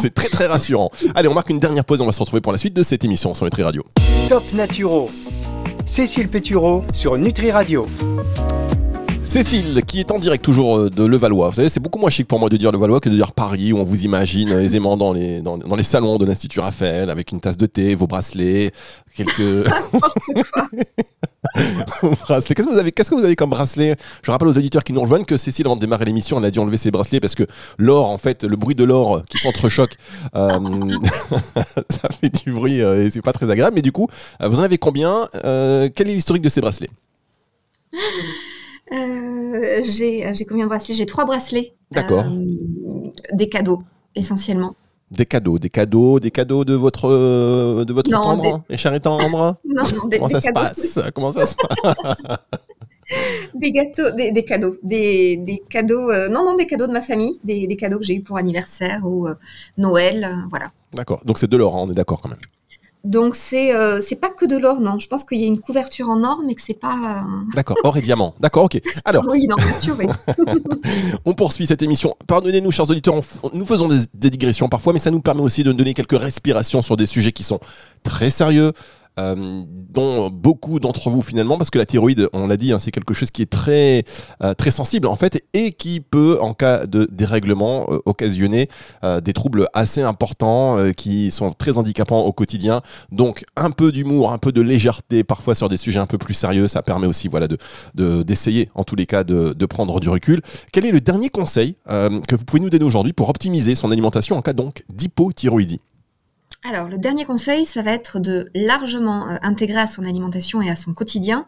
c'est 0.00 0.14
très 0.14 0.28
très 0.28 0.46
rassurant. 0.46 0.90
Allez, 1.14 1.28
on 1.28 1.34
marque 1.34 1.50
une 1.50 1.60
dernière 1.60 1.84
pause, 1.84 2.00
on 2.00 2.06
va 2.06 2.12
se 2.12 2.20
retrouver 2.20 2.40
pour 2.40 2.52
la 2.52 2.58
suite 2.58 2.74
de 2.74 2.82
cette 2.82 3.04
émission 3.04 3.34
sur 3.34 3.44
Nutri 3.44 3.62
Radio. 3.62 3.84
Top 4.28 4.52
Naturo 4.52 5.08
Cécile 5.86 6.28
Pétureau 6.28 6.84
sur 6.92 7.16
Nutri 7.18 7.50
Radio. 7.50 7.86
Cécile, 9.22 9.82
qui 9.86 10.00
est 10.00 10.10
en 10.10 10.18
direct 10.18 10.44
toujours 10.44 10.76
euh, 10.76 10.90
de 10.90 11.04
Levallois. 11.04 11.50
Vous 11.50 11.56
savez, 11.56 11.68
c'est 11.68 11.80
beaucoup 11.80 11.98
moins 11.98 12.10
chic 12.10 12.26
pour 12.26 12.40
moi 12.40 12.48
de 12.48 12.56
dire 12.56 12.72
Levallois 12.72 13.00
que 13.00 13.08
de 13.08 13.14
dire 13.14 13.32
Paris, 13.32 13.72
où 13.72 13.78
on 13.78 13.84
vous 13.84 14.04
imagine 14.04 14.50
aisément 14.50 14.96
dans 14.96 15.12
les, 15.12 15.40
dans, 15.40 15.56
les 15.76 15.82
salons 15.82 16.18
de 16.18 16.24
l'Institut 16.24 16.60
Raphaël, 16.60 17.10
avec 17.10 17.30
une 17.30 17.40
tasse 17.40 17.56
de 17.56 17.66
thé, 17.66 17.94
vos 17.94 18.06
bracelets, 18.06 18.72
quelques. 19.14 19.40
Qu'est-ce 22.28 22.54
que 22.54 22.62
vous 22.62 22.78
avez, 22.78 22.92
qu'est-ce 22.92 23.10
que 23.10 23.14
vous 23.14 23.24
avez 23.24 23.36
comme 23.36 23.50
bracelet? 23.50 23.96
Je 24.22 24.30
rappelle 24.30 24.48
aux 24.48 24.58
auditeurs 24.58 24.84
qui 24.84 24.92
nous 24.92 25.00
rejoignent 25.00 25.24
que 25.24 25.36
Cécile, 25.36 25.66
avant 25.66 25.76
de 25.76 25.80
démarrer 25.80 26.04
l'émission, 26.04 26.38
elle 26.38 26.44
a 26.44 26.50
dû 26.50 26.58
enlever 26.58 26.76
ses 26.76 26.90
bracelets 26.90 27.20
parce 27.20 27.34
que 27.34 27.44
l'or, 27.78 28.10
en 28.10 28.18
fait, 28.18 28.44
le 28.44 28.56
bruit 28.56 28.74
de 28.74 28.84
l'or 28.84 29.22
qui 29.28 29.38
s'entrechoque, 29.38 29.96
euh, 30.34 30.50
ça 31.90 32.08
fait 32.20 32.44
du 32.44 32.52
bruit 32.52 32.82
euh, 32.82 33.06
et 33.06 33.10
c'est 33.10 33.22
pas 33.22 33.32
très 33.32 33.50
agréable. 33.50 33.74
Mais 33.74 33.82
du 33.82 33.92
coup, 33.92 34.08
euh, 34.42 34.48
vous 34.48 34.60
en 34.60 34.62
avez 34.62 34.78
combien? 34.78 35.28
Quel 35.42 36.10
est 36.10 36.14
l'historique 36.14 36.42
de 36.42 36.48
ces 36.48 36.60
bracelets? 36.60 36.90
J'ai, 38.90 40.34
j'ai 40.34 40.44
combien 40.44 40.64
de 40.64 40.68
bracelets? 40.70 40.94
J'ai 40.94 41.06
trois 41.06 41.24
bracelets. 41.24 41.74
D'accord. 41.90 42.24
des 43.32 43.48
cadeaux, 43.48 43.82
essentiellement. 44.14 44.74
Des 45.10 45.26
cadeaux, 45.26 45.58
des 45.58 45.70
cadeaux, 45.70 46.20
des 46.20 46.30
cadeaux 46.30 46.64
de 46.64 46.74
votre 46.74 47.08
euh, 47.10 47.84
de 47.84 47.92
votre 47.92 48.08
tendre 48.08 48.62
et 48.70 48.76
cher 48.76 48.98
tendre. 49.00 49.56
non, 49.64 49.82
des, 50.08 50.18
Comment 50.18 50.28
ça 50.28 50.40
se 50.40 50.52
passe? 50.52 51.00
Comment 51.14 51.32
ça 51.32 51.46
se 51.46 51.54
passe? 51.56 51.96
Des 53.56 53.72
gâteaux, 53.72 54.12
des, 54.12 54.44
cadeaux, 54.44 54.76
des, 54.84 55.36
des 55.38 55.60
cadeaux. 55.68 56.12
Euh, 56.12 56.28
non, 56.28 56.44
non, 56.44 56.54
des 56.54 56.68
cadeaux 56.68 56.86
de 56.86 56.92
ma 56.92 57.00
famille, 57.00 57.40
des, 57.42 57.66
cadeaux 57.74 57.98
que 57.98 58.04
j'ai 58.04 58.14
eu 58.14 58.22
pour 58.22 58.36
anniversaire 58.36 59.00
ou 59.04 59.26
euh, 59.26 59.34
Noël, 59.76 60.28
voilà. 60.48 60.70
D'accord. 60.92 61.20
Donc 61.24 61.38
c'est 61.38 61.50
de 61.50 61.56
l'or, 61.56 61.74
hein, 61.74 61.80
on 61.82 61.90
est 61.90 61.94
d'accord 61.94 62.22
quand 62.22 62.28
même. 62.28 62.38
Donc 63.04 63.34
c'est 63.34 63.74
euh, 63.74 64.00
c'est 64.06 64.16
pas 64.16 64.28
que 64.28 64.44
de 64.44 64.58
l'or, 64.58 64.80
non. 64.80 64.98
Je 64.98 65.08
pense 65.08 65.24
qu'il 65.24 65.40
y 65.40 65.44
a 65.44 65.46
une 65.46 65.58
couverture 65.58 66.10
en 66.10 66.22
or, 66.22 66.42
mais 66.46 66.54
que 66.54 66.60
c'est 66.60 66.78
pas. 66.78 67.22
Euh, 67.24 67.54
D'accord, 67.54 67.76
or 67.82 67.96
et 67.96 68.02
diamant. 68.02 68.34
D'accord, 68.40 68.64
ok. 68.64 68.80
Alors. 69.06 69.26
oui, 69.30 69.46
non, 69.46 69.56
bien 69.56 69.72
sûr. 69.80 69.96
Oui. 69.98 70.06
on 71.24 71.32
poursuit 71.32 71.66
cette 71.66 71.80
émission. 71.82 72.14
Pardonnez-nous, 72.26 72.70
chers 72.70 72.90
auditeurs, 72.90 73.14
nous 73.54 73.64
faisons 73.64 73.88
des, 73.88 74.00
des 74.12 74.28
digressions 74.28 74.68
parfois, 74.68 74.92
mais 74.92 74.98
ça 74.98 75.10
nous 75.10 75.22
permet 75.22 75.40
aussi 75.40 75.64
de 75.64 75.72
donner 75.72 75.94
quelques 75.94 76.18
respirations 76.18 76.82
sur 76.82 76.96
des 76.96 77.06
sujets 77.06 77.32
qui 77.32 77.42
sont 77.42 77.60
très 78.02 78.28
sérieux, 78.28 78.72
euh, 79.20 79.62
dont 79.90 80.30
beaucoup 80.30 80.78
d'entre 80.78 81.10
vous 81.10 81.20
finalement, 81.20 81.58
parce 81.58 81.70
que 81.70 81.78
la 81.78 81.84
thyroïde, 81.84 82.28
on 82.32 82.46
l'a 82.46 82.56
dit, 82.56 82.72
hein, 82.72 82.78
c'est 82.78 82.92
quelque 82.92 83.12
chose 83.12 83.32
qui 83.32 83.42
est 83.42 83.50
très 83.50 84.04
euh, 84.40 84.54
très 84.54 84.70
sensible 84.70 85.08
en 85.08 85.16
fait 85.16 85.42
et 85.52 85.72
qui 85.72 86.00
peut, 86.00 86.38
en 86.40 86.54
cas 86.54 86.86
de 86.86 87.08
dérèglement, 87.10 87.86
euh, 87.90 87.98
occasionner 88.06 88.68
des 89.22 89.32
troubles 89.32 89.68
assez 89.74 90.02
importants 90.02 90.76
qui 90.96 91.30
sont 91.30 91.50
très 91.50 91.78
handicapants 91.78 92.20
au 92.20 92.32
quotidien. 92.32 92.82
Donc 93.10 93.44
un 93.56 93.70
peu 93.70 93.90
d'humour, 93.92 94.32
un 94.32 94.38
peu 94.38 94.52
de 94.52 94.60
légèreté, 94.60 95.24
parfois 95.24 95.54
sur 95.54 95.68
des 95.68 95.76
sujets 95.76 95.98
un 95.98 96.06
peu 96.06 96.18
plus 96.18 96.34
sérieux, 96.34 96.68
ça 96.68 96.82
permet 96.82 97.06
aussi 97.06 97.28
voilà 97.28 97.48
de 97.48 98.22
d'essayer 98.22 98.70
en 98.74 98.84
tous 98.84 98.96
les 98.96 99.06
cas 99.06 99.24
de, 99.24 99.52
de, 99.52 99.66
prendre 99.66 99.98
du 100.00 100.08
recul. 100.08 100.40
Quel 100.72 100.86
est 100.86 100.92
le 100.92 101.00
dernier 101.00 101.30
conseil 101.30 101.76
que 101.86 102.34
vous 102.34 102.44
pouvez 102.44 102.60
nous 102.60 102.70
donner 102.70 102.84
aujourd'hui 102.84 103.12
pour 103.12 103.28
optimiser 103.28 103.74
son 103.74 103.90
alimentation 103.90 104.36
en 104.36 104.42
cas 104.42 104.52
donc 104.52 104.84
d'hypothyroïdie? 104.88 105.80
Alors, 106.62 106.88
le 106.88 106.98
dernier 106.98 107.24
conseil, 107.24 107.64
ça 107.64 107.80
va 107.80 107.92
être 107.92 108.20
de 108.20 108.50
largement 108.54 109.28
euh, 109.28 109.36
intégrer 109.40 109.80
à 109.80 109.86
son 109.86 110.04
alimentation 110.04 110.60
et 110.60 110.68
à 110.68 110.76
son 110.76 110.92
quotidien 110.92 111.46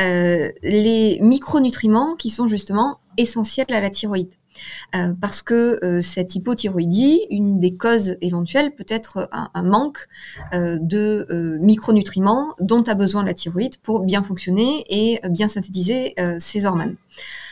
euh, 0.00 0.50
les 0.62 1.20
micronutriments 1.22 2.16
qui 2.16 2.28
sont 2.28 2.48
justement 2.48 2.98
essentiels 3.16 3.66
à 3.70 3.80
la 3.80 3.90
thyroïde. 3.90 4.30
Euh, 4.96 5.14
parce 5.20 5.42
que 5.42 6.00
cette 6.02 6.34
hypothyroïdie, 6.34 7.20
une 7.30 7.60
des 7.60 7.76
causes 7.76 8.16
éventuelles 8.20 8.74
peut 8.74 8.86
être 8.88 9.28
un, 9.30 9.62
manque 9.62 10.08
de 10.52 11.58
micronutriments 11.60 12.56
dont 12.58 12.82
a 12.82 12.94
besoin 12.94 13.24
la 13.24 13.34
thyroïde 13.34 13.76
pour 13.76 14.00
bien 14.00 14.24
fonctionner 14.24 14.84
et 14.88 15.20
bien 15.28 15.46
synthétiser 15.46 16.16
ses 16.40 16.66
hormones. 16.66 16.96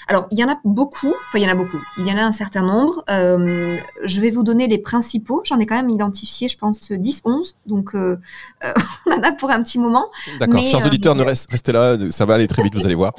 Alors, 0.08 0.28
il 0.30 0.38
y 0.38 0.44
en 0.44 0.48
a 0.48 0.56
beaucoup, 0.64 1.08
enfin, 1.08 1.38
il 1.38 1.42
y 1.42 1.46
en 1.46 1.50
a 1.50 1.56
beaucoup, 1.56 1.80
il 1.98 2.06
y 2.06 2.12
en 2.12 2.16
a 2.16 2.22
un 2.22 2.30
certain 2.30 2.62
nombre. 2.62 3.02
Euh, 3.10 3.76
je 4.04 4.20
vais 4.20 4.30
vous 4.30 4.44
donner 4.44 4.68
les 4.68 4.78
principaux. 4.78 5.42
J'en 5.44 5.58
ai 5.58 5.66
quand 5.66 5.74
même 5.74 5.90
identifié, 5.90 6.46
je 6.46 6.56
pense, 6.56 6.92
10, 6.92 7.22
11. 7.24 7.56
Donc, 7.66 7.94
euh, 7.94 8.16
euh, 8.64 8.72
on 9.06 9.14
en 9.14 9.22
a 9.24 9.32
pour 9.32 9.50
un 9.50 9.60
petit 9.64 9.80
moment. 9.80 10.06
D'accord, 10.38 10.60
chers 10.60 10.86
auditeurs, 10.86 11.16
ne 11.16 11.24
restez 11.24 11.72
là, 11.72 11.96
ça 12.10 12.24
va 12.24 12.34
aller 12.34 12.46
très 12.46 12.62
vite, 12.62 12.76
vous 12.76 12.86
allez 12.86 12.94
voir. 12.94 13.14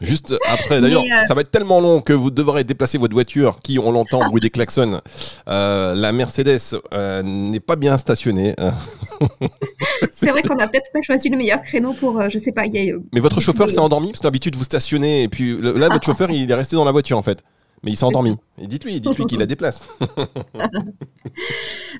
Juste 0.00 0.34
après, 0.50 0.80
d'ailleurs, 0.80 1.04
ça 1.28 1.34
va 1.34 1.42
être 1.42 1.52
tellement 1.52 1.80
long 1.80 2.00
que 2.00 2.12
vous 2.12 2.32
devrez 2.32 2.64
déplacer 2.64 2.98
votre 2.98 3.14
voiture 3.14 3.60
qui, 3.62 3.78
ont 3.78 3.92
longtemps 3.92 4.26
bruit 4.28 4.40
des 4.40 4.50
klaxons. 4.50 5.00
la 5.46 6.12
Mercedes 6.12 6.80
n'est 7.22 7.60
pas 7.60 7.76
bien 7.76 7.96
stationnée. 7.96 8.56
C'est 10.24 10.30
vrai 10.30 10.42
qu'on 10.42 10.56
a 10.56 10.66
peut-être 10.66 10.90
pas 10.92 11.02
choisi 11.02 11.28
le 11.28 11.36
meilleur 11.36 11.62
créneau 11.62 11.92
pour, 11.92 12.20
je 12.28 12.38
sais 12.38 12.52
pas. 12.52 12.66
Y 12.66 12.90
a, 12.90 12.96
Mais 13.12 13.20
votre 13.20 13.40
chauffeur 13.40 13.70
s'est 13.70 13.78
endormi 13.78 14.08
parce 14.08 14.20
que 14.20 14.26
d'habitude 14.26 14.56
vous 14.56 14.64
stationnez 14.64 15.22
et 15.22 15.28
puis 15.28 15.60
là, 15.60 15.88
votre 15.88 16.04
chauffeur 16.04 16.30
il 16.30 16.50
est 16.50 16.54
resté 16.54 16.76
dans 16.76 16.84
la 16.84 16.92
voiture 16.92 17.18
en 17.18 17.22
fait. 17.22 17.42
Mais 17.84 17.90
il 17.90 17.96
s'est 17.96 18.04
endormi. 18.04 18.36
Et 18.58 18.66
dites-lui, 18.66 19.00
dites-lui 19.00 19.26
qu'il 19.26 19.38
la 19.38 19.46
déplace. 19.46 19.86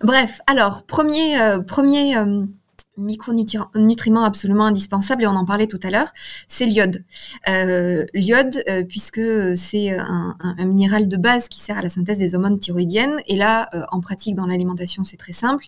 Bref, 0.03 0.41
alors, 0.47 0.85
premier, 0.85 1.39
euh, 1.39 1.61
premier 1.61 2.17
euh, 2.17 2.45
micronutriment 2.97 4.25
absolument 4.25 4.67
indispensable, 4.67 5.25
et 5.25 5.27
on 5.27 5.37
en 5.37 5.45
parlait 5.45 5.67
tout 5.67 5.81
à 5.83 5.91
l'heure, 5.91 6.09
c'est 6.49 6.67
l'iode. 6.67 7.05
Euh, 7.49 8.05
l'iode, 8.15 8.63
puisque 8.89 9.21
c'est 9.57 9.99
un, 9.99 10.37
minéral 10.59 11.09
de 11.09 11.17
base 11.17 11.49
qui 11.49 11.61
sert 11.61 11.79
à 11.79 11.83
la 11.83 11.91
synthèse 11.91 12.19
des 12.19 12.35
hormones 12.35 12.59
thyroïdiennes, 12.59 13.21
et 13.27 13.37
là, 13.37 13.69
en 13.91 14.01
pratique 14.01 14.35
dans 14.35 14.47
l'alimentation, 14.47 15.05
c'est 15.05 15.17
très 15.17 15.33
simple. 15.33 15.67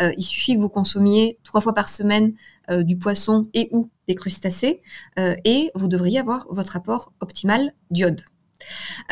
il 0.00 0.22
suffit 0.22 0.54
que 0.54 0.60
vous 0.60 0.68
consommiez 0.68 1.38
trois 1.44 1.60
fois 1.60 1.74
par 1.74 1.88
semaine 1.88 2.34
du 2.80 2.96
poisson 2.96 3.48
et 3.54 3.68
ou 3.72 3.90
des 4.06 4.14
crustacés, 4.14 4.80
et 5.16 5.70
vous 5.74 5.88
devriez 5.88 6.18
avoir 6.18 6.46
votre 6.50 6.76
apport 6.76 7.12
optimal 7.20 7.72
d'iode. 7.90 8.22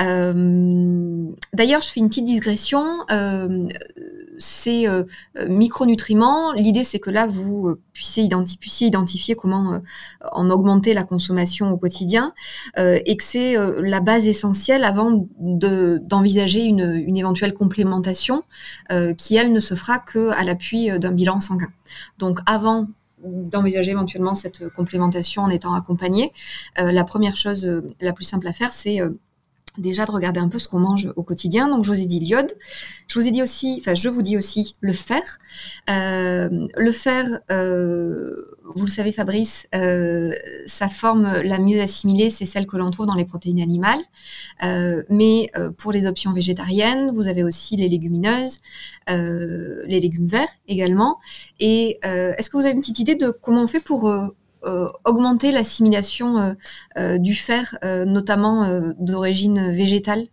Euh, 0.00 1.30
d'ailleurs, 1.52 1.82
je 1.82 1.88
fais 1.88 2.00
une 2.00 2.08
petite 2.08 2.24
digression. 2.24 3.04
Euh, 4.36 4.40
ces 4.56 4.86
euh, 4.88 5.04
micronutriments, 5.48 6.52
l'idée 6.52 6.84
c'est 6.84 6.98
que 6.98 7.10
là 7.10 7.26
vous 7.26 7.76
puissiez, 7.92 8.24
identifier 8.24 9.34
comment 9.34 9.80
en 10.32 10.50
augmenter 10.50 10.94
la 10.94 11.02
consommation 11.02 11.70
au 11.70 11.78
quotidien 11.78 12.34
et 12.76 13.16
que 13.16 13.24
c'est 13.24 13.56
la 13.80 14.00
base 14.00 14.26
essentielle 14.26 14.84
avant 14.84 15.26
d'envisager 15.38 16.64
une, 16.64 17.02
une, 17.06 17.16
éventuelle 17.16 17.54
complémentation 17.54 18.42
qui 19.16 19.36
elle 19.36 19.52
ne 19.52 19.60
se 19.60 19.74
fera 19.74 19.98
qu'à 19.98 20.44
l'appui 20.44 20.90
d'un 20.98 21.12
bilan 21.12 21.40
sanguin. 21.40 21.70
Donc 22.18 22.38
avant 22.46 22.86
d'envisager 23.24 23.92
éventuellement 23.92 24.34
cette 24.34 24.68
complémentation 24.68 25.42
en 25.42 25.48
étant 25.48 25.74
accompagné, 25.74 26.32
la 26.76 27.04
première 27.04 27.36
chose 27.36 27.82
la 28.00 28.12
plus 28.12 28.24
simple 28.24 28.46
à 28.46 28.52
faire, 28.52 28.70
c'est 28.70 29.00
déjà 29.78 30.04
de 30.04 30.10
regarder 30.10 30.40
un 30.40 30.48
peu 30.48 30.58
ce 30.58 30.68
qu'on 30.68 30.78
mange 30.78 31.12
au 31.16 31.22
quotidien. 31.22 31.68
Donc 31.68 31.84
je 31.84 31.92
vous 31.92 32.00
ai 32.00 32.06
dit 32.06 32.20
l'iode, 32.20 32.52
je 33.08 33.18
vous 33.18 33.26
ai 33.26 33.30
dit 33.30 33.42
aussi, 33.42 33.78
enfin 33.80 33.94
je 33.94 34.08
vous 34.08 34.22
dis 34.22 34.36
aussi 34.36 34.74
le 34.80 34.92
fer. 34.92 35.38
Euh, 35.90 36.66
le 36.76 36.92
fer, 36.92 37.26
euh, 37.50 38.32
vous 38.74 38.86
le 38.86 38.90
savez 38.90 39.12
Fabrice, 39.12 39.66
euh, 39.74 40.32
sa 40.66 40.88
forme 40.88 41.40
la 41.42 41.58
mieux 41.58 41.80
assimilée, 41.80 42.30
c'est 42.30 42.46
celle 42.46 42.66
que 42.66 42.76
l'on 42.76 42.90
trouve 42.90 43.06
dans 43.06 43.14
les 43.14 43.24
protéines 43.24 43.60
animales. 43.60 44.00
mais 45.10 45.50
pour 45.78 45.92
les 45.92 46.06
options 46.06 46.32
végétariennes, 46.32 47.12
vous 47.12 47.28
avez 47.28 47.44
aussi 47.44 47.76
les 47.76 47.88
légumineuses, 47.88 48.58
les 49.08 50.00
légumes 50.00 50.26
verts 50.26 50.48
également. 50.68 51.18
Et 51.60 51.98
est-ce 52.02 52.50
que 52.50 52.56
vous 52.56 52.64
avez 52.64 52.74
une 52.74 52.80
petite 52.80 52.98
idée 52.98 53.14
de 53.14 53.30
comment 53.30 53.62
on 53.62 53.68
fait 53.68 53.80
pour 53.80 54.10
augmenter 55.04 55.52
l'assimilation 55.52 56.38
euh, 56.38 56.52
euh, 56.98 57.18
du 57.18 57.34
fer, 57.34 57.76
notamment 58.06 58.66
d'origine 58.98 59.72
végétale? 59.72 60.26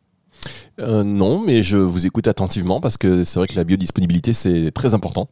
Non, 0.79 1.39
mais 1.39 1.61
je 1.63 1.77
vous 1.77 2.05
écoute 2.05 2.27
attentivement 2.27 2.81
parce 2.81 2.97
que 2.97 3.23
c'est 3.23 3.39
vrai 3.39 3.47
que 3.47 3.55
la 3.55 3.63
biodisponibilité, 3.63 4.33
c'est 4.33 4.71
très 4.71 4.93
important. 4.93 5.29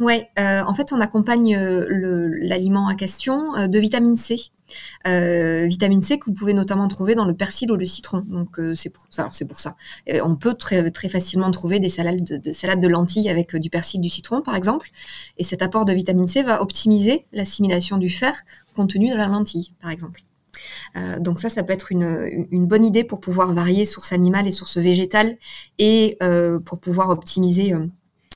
Ouais, 0.00 0.28
en 0.36 0.74
fait, 0.74 0.92
on 0.92 1.00
accompagne 1.00 1.56
l'aliment 1.56 2.88
à 2.88 2.94
question 2.94 3.68
de 3.68 3.78
vitamine 3.78 4.16
C. 4.16 4.36
Euh, 5.06 5.66
vitamine 5.66 6.02
C 6.02 6.18
que 6.18 6.26
vous 6.26 6.34
pouvez 6.34 6.54
notamment 6.54 6.88
trouver 6.88 7.14
dans 7.14 7.24
le 7.24 7.34
persil 7.34 7.70
ou 7.70 7.76
le 7.76 7.86
citron. 7.86 8.24
Euh, 8.58 8.74
c'est 8.74 8.90
pour, 8.90 9.60
ça. 9.60 9.76
on 10.24 10.36
peut 10.36 10.54
très, 10.54 10.90
facilement 11.08 11.50
trouver 11.50 11.80
des 11.80 11.88
salades 11.88 12.22
de, 12.24 12.36
de 12.36 12.88
lentilles 12.88 13.28
avec 13.28 13.54
euh, 13.54 13.58
du 13.58 13.70
persil, 13.70 14.00
du 14.00 14.10
citron 14.10 14.42
par 14.42 14.54
exemple. 14.54 14.90
Et 15.38 15.44
cet 15.44 15.62
apport 15.62 15.84
de 15.84 15.92
vitamine 15.92 16.28
C 16.28 16.42
va 16.42 16.62
optimiser 16.62 17.26
l'assimilation 17.32 17.98
du 17.98 18.10
fer 18.10 18.34
contenu 18.74 19.10
dans 19.10 19.18
la 19.18 19.26
lentille 19.26 19.72
par 19.80 19.90
exemple. 19.90 20.22
donc 21.20 21.40
ça, 21.40 21.48
ça 21.48 21.62
peut 21.62 21.72
être 21.72 21.92
une, 21.92 22.46
une, 22.50 22.66
bonne 22.66 22.84
idée 22.84 23.04
pour 23.04 23.20
pouvoir 23.20 23.52
varier 23.52 23.84
source 23.84 24.12
animale 24.12 24.46
et 24.46 24.52
source 24.52 24.78
végétale 24.78 25.36
et 25.78 26.18
pour 26.64 26.80
pouvoir 26.80 27.10
optimiser 27.10 27.74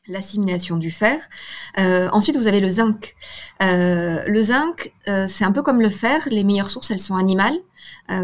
l'assimilation 0.08 0.76
du 0.76 0.90
fer. 0.90 1.18
Euh, 1.78 2.08
ensuite, 2.12 2.36
vous 2.36 2.46
avez 2.46 2.60
le 2.60 2.68
zinc. 2.68 3.14
Euh, 3.62 4.22
le 4.26 4.42
zinc, 4.42 4.92
euh, 5.08 5.26
c'est 5.28 5.44
un 5.44 5.52
peu 5.52 5.62
comme 5.62 5.80
le 5.80 5.90
fer. 5.90 6.26
Les 6.30 6.44
meilleures 6.44 6.70
sources, 6.70 6.90
elles 6.90 7.00
sont 7.00 7.16
animales. 7.16 7.56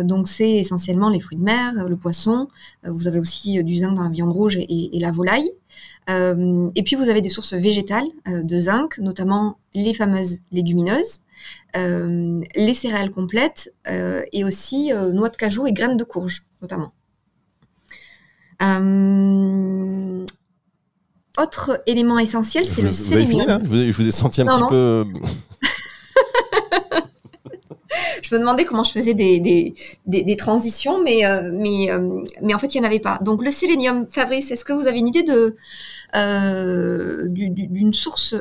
donc, 0.05 0.29
c'est 0.29 0.57
essentiellement 0.57 1.09
les 1.11 1.21
fruits 1.21 1.38
de 1.38 1.42
mer, 1.42 1.88
le 1.88 1.97
poisson. 1.97 2.49
vous 2.85 3.09
avez 3.09 3.18
aussi 3.18 3.62
du 3.64 3.79
zinc 3.79 3.95
dans 3.95 4.05
la 4.05 4.11
viande 4.11 4.31
rouge 4.31 4.57
et, 4.57 4.99
la 5.01 5.11
volaille. 5.11 5.51
et 6.09 6.83
puis, 6.85 6.97
vous 6.97 7.09
avez 7.09 7.21
des 7.21 7.29
sources 7.29 7.55
végétales 7.55 8.09
de 8.27 8.59
zinc, 8.59 8.99
notamment 8.99 9.59
les 9.75 9.95
fameuses 9.95 10.40
légumineuses, 10.53 11.21
les 11.75 12.75
céréales 12.75 13.11
complètes 13.11 13.73
et 14.33 14.45
aussi 14.45 14.92
noix 14.92 15.31
de 15.31 15.37
cajou 15.37 15.66
et 15.66 15.73
graines 15.73 15.97
de 15.97 16.05
courge, 16.05 16.45
notamment. 16.61 16.92
Autre 21.38 21.83
élément 21.87 22.18
essentiel, 22.18 22.64
c'est 22.64 22.83
le 22.83 22.92
sélénium. 22.92 23.49
Hein 23.49 23.61
je, 23.64 23.92
vous 23.92 24.07
ai, 24.07 24.12
senti 24.12 24.42
un 24.42 24.47
petit 24.47 24.68
peu. 24.68 24.75
Euh, 24.75 25.05
je 28.23 28.35
me 28.35 28.40
demandais 28.40 28.64
comment 28.64 28.85
je 28.85 28.92
faisais 28.92 29.14
des, 29.14 29.75
des, 30.07 30.37
transitions, 30.37 31.03
mais, 31.03 31.25
euh, 31.25 31.51
mais, 31.55 31.90
euh, 31.90 32.23
mais 32.42 32.55
en 32.55 32.59
fait, 32.59 32.75
il 32.75 32.81
n'y 32.81 32.87
en 32.87 32.88
avait 32.88 33.01
pas. 33.01 33.18
Donc, 33.23 33.42
le 33.42 33.51
sélénium, 33.51 34.07
Fabrice, 34.11 34.51
est-ce 34.51 34.64
que 34.64 34.75
vous 34.75 34.87
avez 34.87 34.99
une 34.99 35.09
idée 35.09 35.23
de 35.23 35.57
d'une 37.29 37.95
source 37.95 38.35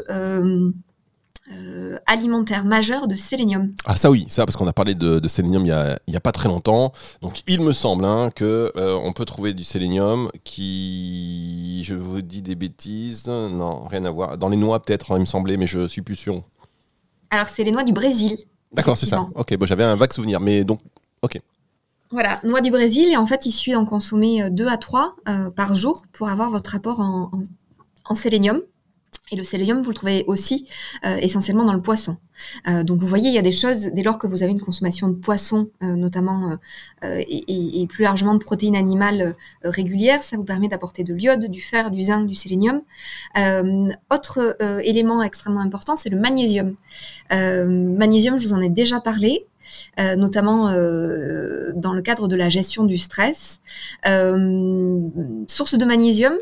euh, 1.52 1.98
alimentaire 2.06 2.64
majeur 2.64 3.08
de 3.08 3.16
sélénium. 3.16 3.74
Ah 3.86 3.96
ça 3.96 4.10
oui, 4.10 4.26
ça 4.30 4.46
parce 4.46 4.56
qu'on 4.56 4.68
a 4.68 4.74
parlé 4.74 4.96
de, 4.96 5.28
sélénium 5.28 5.66
il 5.66 5.70
y, 5.70 5.72
a, 5.72 6.00
il 6.08 6.14
y, 6.14 6.18
a, 6.18 6.20
pas 6.20 6.32
très 6.32 6.48
longtemps. 6.48 6.94
Donc 7.22 7.42
il 7.48 7.62
me 7.62 7.72
semble 7.72 8.06
hein, 8.06 8.30
que 8.34 8.72
euh, 8.76 8.98
on 9.04 9.14
peut 9.14 9.26
trouver 9.26 9.54
du 9.54 9.64
sélénium 9.64 10.30
qui, 10.44 11.84
je 11.84 11.96
vous 11.96 12.22
dis 12.22 12.42
des 12.42 12.56
bêtises, 12.56 13.28
non 13.28 13.86
rien 13.88 14.06
à 14.06 14.12
voir. 14.12 14.38
Dans 14.38 14.50
les 14.50 14.58
noix 14.58 14.82
peut-être, 14.82 15.12
hein, 15.12 15.18
il 15.18 15.22
me 15.22 15.26
semblait, 15.26 15.58
mais 15.58 15.68
je 15.68 15.88
suis 15.88 16.02
plus 16.02 16.16
sûr. 16.16 16.42
Alors 17.30 17.48
c'est 17.48 17.64
les 17.64 17.72
noix 17.72 17.84
du 17.84 17.94
Brésil. 17.94 18.38
D'accord, 18.72 18.98
c'est 18.98 19.08
ça. 19.08 19.28
Ok, 19.36 19.56
bon 19.58 19.66
j'avais 19.66 19.84
un 19.84 19.96
vague 19.96 20.14
souvenir, 20.14 20.40
mais 20.40 20.64
donc 20.64 20.80
ok. 21.22 21.40
Voilà, 22.12 22.40
noix 22.44 22.62
du 22.62 22.72
Brésil 22.72 23.10
et 23.12 23.18
en 23.18 23.26
fait 23.26 23.46
il 23.46 23.52
suffit 23.52 23.72
d'en 23.72 23.86
consommer 23.86 24.50
2 24.50 24.68
à 24.68 24.78
3 24.78 25.16
euh, 25.28 25.50
par 25.50 25.76
jour 25.76 26.04
pour 26.12 26.30
avoir 26.30 26.50
votre 26.50 26.76
apport 26.76 27.00
en, 27.00 27.24
en, 27.24 27.42
en 28.06 28.16
sélénium. 28.16 28.62
Et 29.34 29.38
le 29.38 29.46
sélénium, 29.46 29.82
vous 29.82 29.90
le 29.90 29.96
trouvez 29.96 30.26
aussi 30.28 30.68
euh, 31.06 31.16
essentiellement 31.22 31.64
dans 31.64 31.74
le 31.74 31.82
poisson. 31.82 32.18
Euh, 32.68 32.84
donc 32.84 33.00
vous 33.00 33.08
voyez, 33.08 33.30
il 33.30 33.34
y 33.34 33.38
a 33.38 33.44
des 33.44 33.54
choses, 33.54 33.92
dès 33.94 34.04
lors 34.04 34.18
que 34.20 34.28
vous 34.28 34.44
avez 34.44 34.52
une 34.52 34.60
consommation 34.60 35.08
de 35.08 35.14
poisson, 35.14 35.70
euh, 35.84 35.96
notamment, 35.96 36.58
et, 37.04 37.82
et, 37.82 37.88
plus 37.88 38.04
largement 38.04 38.34
de 38.34 38.40
protéines 38.40 38.76
animales 38.76 39.36
régulières, 39.64 40.22
ça 40.22 40.36
vous 40.36 40.44
permet 40.44 40.68
d'apporter 40.68 41.04
de 41.04 41.14
l'iode, 41.14 41.46
du 41.46 41.62
fer, 41.62 41.92
du 41.92 42.04
zinc, 42.04 42.28
du 42.28 42.36
sélénium. 42.36 42.82
autre 44.12 44.58
élément 44.84 45.24
extrêmement 45.24 45.62
important, 45.62 45.96
c'est 45.96 46.10
le 46.10 46.20
magnésium. 46.20 46.74
magnésium, 47.32 48.38
je 48.38 48.48
vous 48.48 48.54
en 48.54 48.62
ai 48.62 48.70
déjà 48.70 49.00
parlé. 49.00 49.48
notamment 49.98 50.66
dans 50.66 51.94
le 51.94 52.02
cadre 52.02 52.28
de 52.28 52.36
la 52.36 52.50
gestion 52.50 52.84
du 52.84 52.98
stress. 52.98 53.62
source 54.04 55.76
de 55.76 55.86
magnésium, 55.86 56.34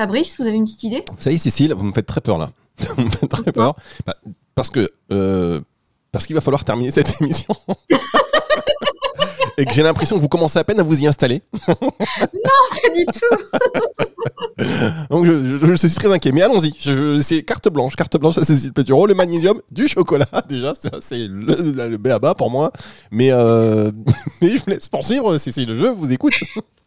Fabrice, 0.00 0.38
vous 0.38 0.46
avez 0.46 0.56
une 0.56 0.64
petite 0.64 0.84
idée? 0.84 1.02
Ça 1.18 1.30
y 1.30 1.34
est, 1.34 1.38
Cécile, 1.38 1.74
vous 1.74 1.84
me 1.84 1.92
faites 1.92 2.06
très 2.06 2.22
peur 2.22 2.38
là. 2.38 2.48
vous 2.96 3.04
me 3.04 3.10
faites 3.10 3.28
très 3.28 3.52
peur. 3.52 3.76
Bah, 4.06 4.16
parce 4.54 4.70
que 4.70 4.90
euh, 5.12 5.60
parce 6.10 6.26
qu'il 6.26 6.34
va 6.34 6.40
falloir 6.40 6.64
terminer 6.64 6.90
cette 6.90 7.16
émission. 7.20 7.54
et 9.58 9.66
que 9.66 9.74
j'ai 9.74 9.82
l'impression 9.82 10.16
que 10.16 10.22
vous 10.22 10.28
commencez 10.28 10.58
à 10.58 10.64
peine 10.64 10.80
à 10.80 10.82
vous 10.82 11.02
y 11.02 11.06
installer. 11.06 11.42
non, 11.68 11.74
pas 11.76 12.90
du 12.94 13.04
tout. 13.04 14.04
Donc 15.10 15.26
je, 15.26 15.74
suis 15.76 15.90
très 15.94 16.12
inquiet. 16.12 16.32
Mais 16.32 16.42
allons-y. 16.42 16.72
C'est 17.22 17.42
carte 17.42 17.68
blanche, 17.72 17.96
carte 17.96 18.18
blanche 18.18 18.38
à 18.38 18.44
Cécile 18.44 18.72
Pétureau, 18.72 19.06
le 19.06 19.14
magnésium, 19.14 19.60
du 19.70 19.88
chocolat 19.88 20.26
déjà, 20.48 20.72
c'est 21.00 21.26
le, 21.28 21.88
le 21.88 21.96
béaba 21.96 22.34
pour 22.34 22.50
moi. 22.50 22.72
Mais, 23.10 23.30
euh, 23.32 23.90
mais 24.42 24.56
je 24.56 24.56
vous 24.56 24.70
laisse 24.70 24.88
poursuivre, 24.88 25.36
Cécile. 25.38 25.74
Je 25.74 25.86
vous 25.86 26.12
écoute. 26.12 26.34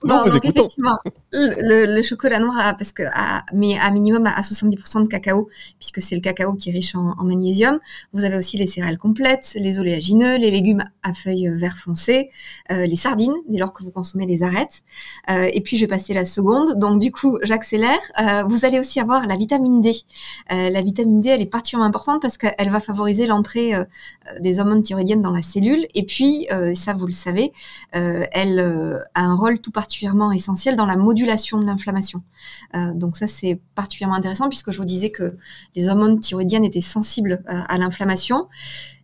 Non, 0.06 0.18
donc 0.18 0.28
effectivement, 0.28 1.00
le, 1.32 2.02
chocolat 2.02 2.40
noir 2.40 2.76
parce 2.78 2.92
que 2.92 3.04
à, 3.14 3.46
mais 3.54 3.78
à 3.80 3.90
minimum 3.92 4.26
à 4.26 4.42
70% 4.42 5.04
de 5.04 5.08
cacao, 5.08 5.50
puisque 5.80 6.02
c'est 6.02 6.16
le 6.16 6.22
cacao 6.22 6.56
qui 6.56 6.70
est 6.70 6.74
riche 6.74 6.94
en, 6.96 7.24
magnésium. 7.24 7.80
Vous 8.12 8.26
avez 8.26 8.38
aussi 8.38 8.58
les 8.58 8.68
céréales 8.68 8.98
complètes, 8.98 9.54
les 9.56 9.80
oléagineux, 9.80 10.38
les 10.38 10.52
légumes 10.52 10.84
à 11.04 11.14
feuilles 11.14 11.50
vert 11.56 11.78
foncé, 11.78 12.32
euh, 12.72 12.86
les 12.86 12.98
sardines, 12.98 13.34
dès 13.48 13.58
lors 13.58 13.72
que 13.72 13.82
vous 13.84 13.92
consommez 13.92 14.26
les 14.26 14.44
arêtes. 14.44 14.84
Euh, 15.30 15.48
et 15.54 15.62
puis 15.62 15.78
je 15.78 15.86
vais 15.86 15.88
passer 15.88 16.14
la 16.14 16.26
seconde, 16.26 16.78
donc 16.80 17.00
du 17.00 17.12
coup 17.12 17.23
j'accélère. 17.44 18.00
Euh, 18.22 18.44
vous 18.44 18.66
allez 18.66 18.80
aussi 18.80 19.00
avoir 19.00 19.26
la 19.26 19.36
vitamine 19.36 19.82
D. 19.82 19.94
la 20.50 20.82
vitamine 20.82 21.22
D, 21.22 21.30
elle 21.30 21.42
est 21.42 21.46
particulièrement 21.46 21.88
importante 21.88 22.22
parce 22.22 22.38
qu'elle 22.38 22.70
va 22.70 22.80
favoriser 22.80 23.26
l'entrée 23.26 23.74
des 24.40 24.60
hormones 24.60 24.84
thyroïdiennes 24.84 25.22
dans 25.22 25.32
la 25.32 25.42
cellule. 25.42 25.88
Et 25.94 26.06
puis, 26.06 26.48
ça 26.76 26.94
vous 26.94 27.08
le 27.08 27.14
savez, 27.14 27.54
elle 27.92 28.60
a 29.14 29.22
un 29.22 29.36
rôle 29.36 29.60
tout 29.60 29.72
particulièrement 29.72 30.32
essentiel 30.32 30.76
dans 30.76 30.86
la 30.86 30.98
modulation 30.98 31.58
de 31.58 31.66
l'inflammation. 31.66 32.24
Euh, 32.76 32.94
donc 32.94 33.18
ça, 33.18 33.28
c'est 33.28 33.60
particulièrement 33.76 34.16
intéressant 34.16 34.50
puisque 34.50 34.72
je 34.72 34.78
vous 34.78 34.86
disais 34.86 35.12
que 35.12 35.36
les 35.76 35.88
hormones 35.88 36.20
thyroïdiennes 36.20 36.66
étaient 36.66 36.82
sensibles 36.82 37.44
euh, 37.50 37.60
à 37.68 37.78
l'inflammation. 37.78 38.48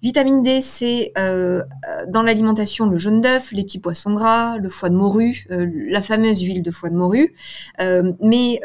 Vitamine 0.01 0.43
D, 0.43 0.61
c'est 0.61 1.11
euh, 1.17 1.61
dans 2.07 2.23
l'alimentation 2.23 2.85
le 2.85 2.97
jaune 2.97 3.19
d'œuf, 3.19 3.51
les 3.51 3.63
petits 3.63 3.79
poissons 3.79 4.13
gras, 4.13 4.57
le 4.57 4.69
foie 4.69 4.89
de 4.89 4.95
morue, 4.95 5.45
la 5.49 6.01
fameuse 6.01 6.41
huile 6.41 6.63
de 6.63 6.71
foie 6.71 6.89
de 6.89 6.95
morue. 6.95 7.35
Mais 8.21 8.61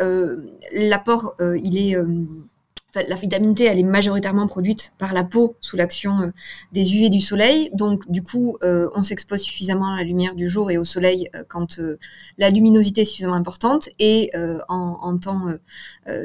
l'apport, 0.72 1.34
il 1.40 1.78
est 1.78 1.96
la 3.08 3.16
vitamine 3.16 3.54
T, 3.54 3.64
est 3.64 3.82
majoritairement 3.82 4.46
produite 4.46 4.92
par 4.98 5.12
la 5.12 5.24
peau 5.24 5.56
sous 5.60 5.76
l'action 5.76 6.20
euh, 6.20 6.30
des 6.72 6.94
UV 6.94 7.10
du 7.10 7.20
soleil. 7.20 7.70
Donc, 7.72 8.10
du 8.10 8.22
coup, 8.22 8.56
euh, 8.62 8.88
on 8.94 9.02
s'expose 9.02 9.40
suffisamment 9.40 9.92
à 9.92 9.96
la 9.96 10.04
lumière 10.04 10.34
du 10.34 10.48
jour 10.48 10.70
et 10.70 10.78
au 10.78 10.84
soleil 10.84 11.28
euh, 11.34 11.42
quand 11.48 11.80
la 12.38 12.50
luminosité 12.50 13.02
est 13.02 13.04
suffisamment 13.04 13.34
importante. 13.34 13.88
Et 13.98 14.30
en, 14.68 15.18
temps 15.18 15.46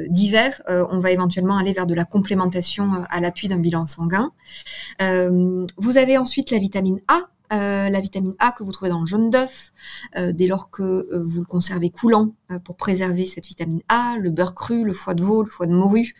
d'hiver, 0.08 0.60
on 0.68 0.98
va 0.98 1.10
éventuellement 1.10 1.56
aller 1.56 1.72
vers 1.72 1.86
de 1.86 1.94
la 1.94 2.04
complémentation 2.04 3.04
à 3.08 3.20
l'appui 3.20 3.48
d'un 3.48 3.58
bilan 3.58 3.86
sanguin. 3.86 4.32
vous 4.98 5.98
avez 5.98 6.18
ensuite 6.18 6.50
la 6.50 6.58
vitamine 6.58 7.00
A 7.08 7.16
euh, 7.18 7.39
la 7.50 8.00
vitamine 8.00 8.34
A 8.38 8.52
que 8.52 8.62
vous 8.62 8.72
trouvez 8.72 8.90
dans 8.90 9.00
le 9.00 9.06
jaune 9.06 9.30
d'œuf, 9.30 9.72
euh, 10.16 10.32
dès 10.32 10.46
lors 10.46 10.70
que 10.70 10.82
euh, 10.82 11.22
vous 11.24 11.40
le 11.40 11.46
conservez 11.46 11.90
coulant 11.90 12.34
pour 12.64 12.76
préserver 12.76 13.26
cette 13.26 13.46
vitamine 13.46 13.82
A, 13.88 14.16
le 14.18 14.30
beurre 14.30 14.54
cru, 14.54 14.84
le 14.84 14.92
foie 14.92 15.14
de 15.14 15.22
veau, 15.22 15.42
le 15.42 15.48
foie 15.48 15.66
de 15.66 15.72
morue, 15.72 16.14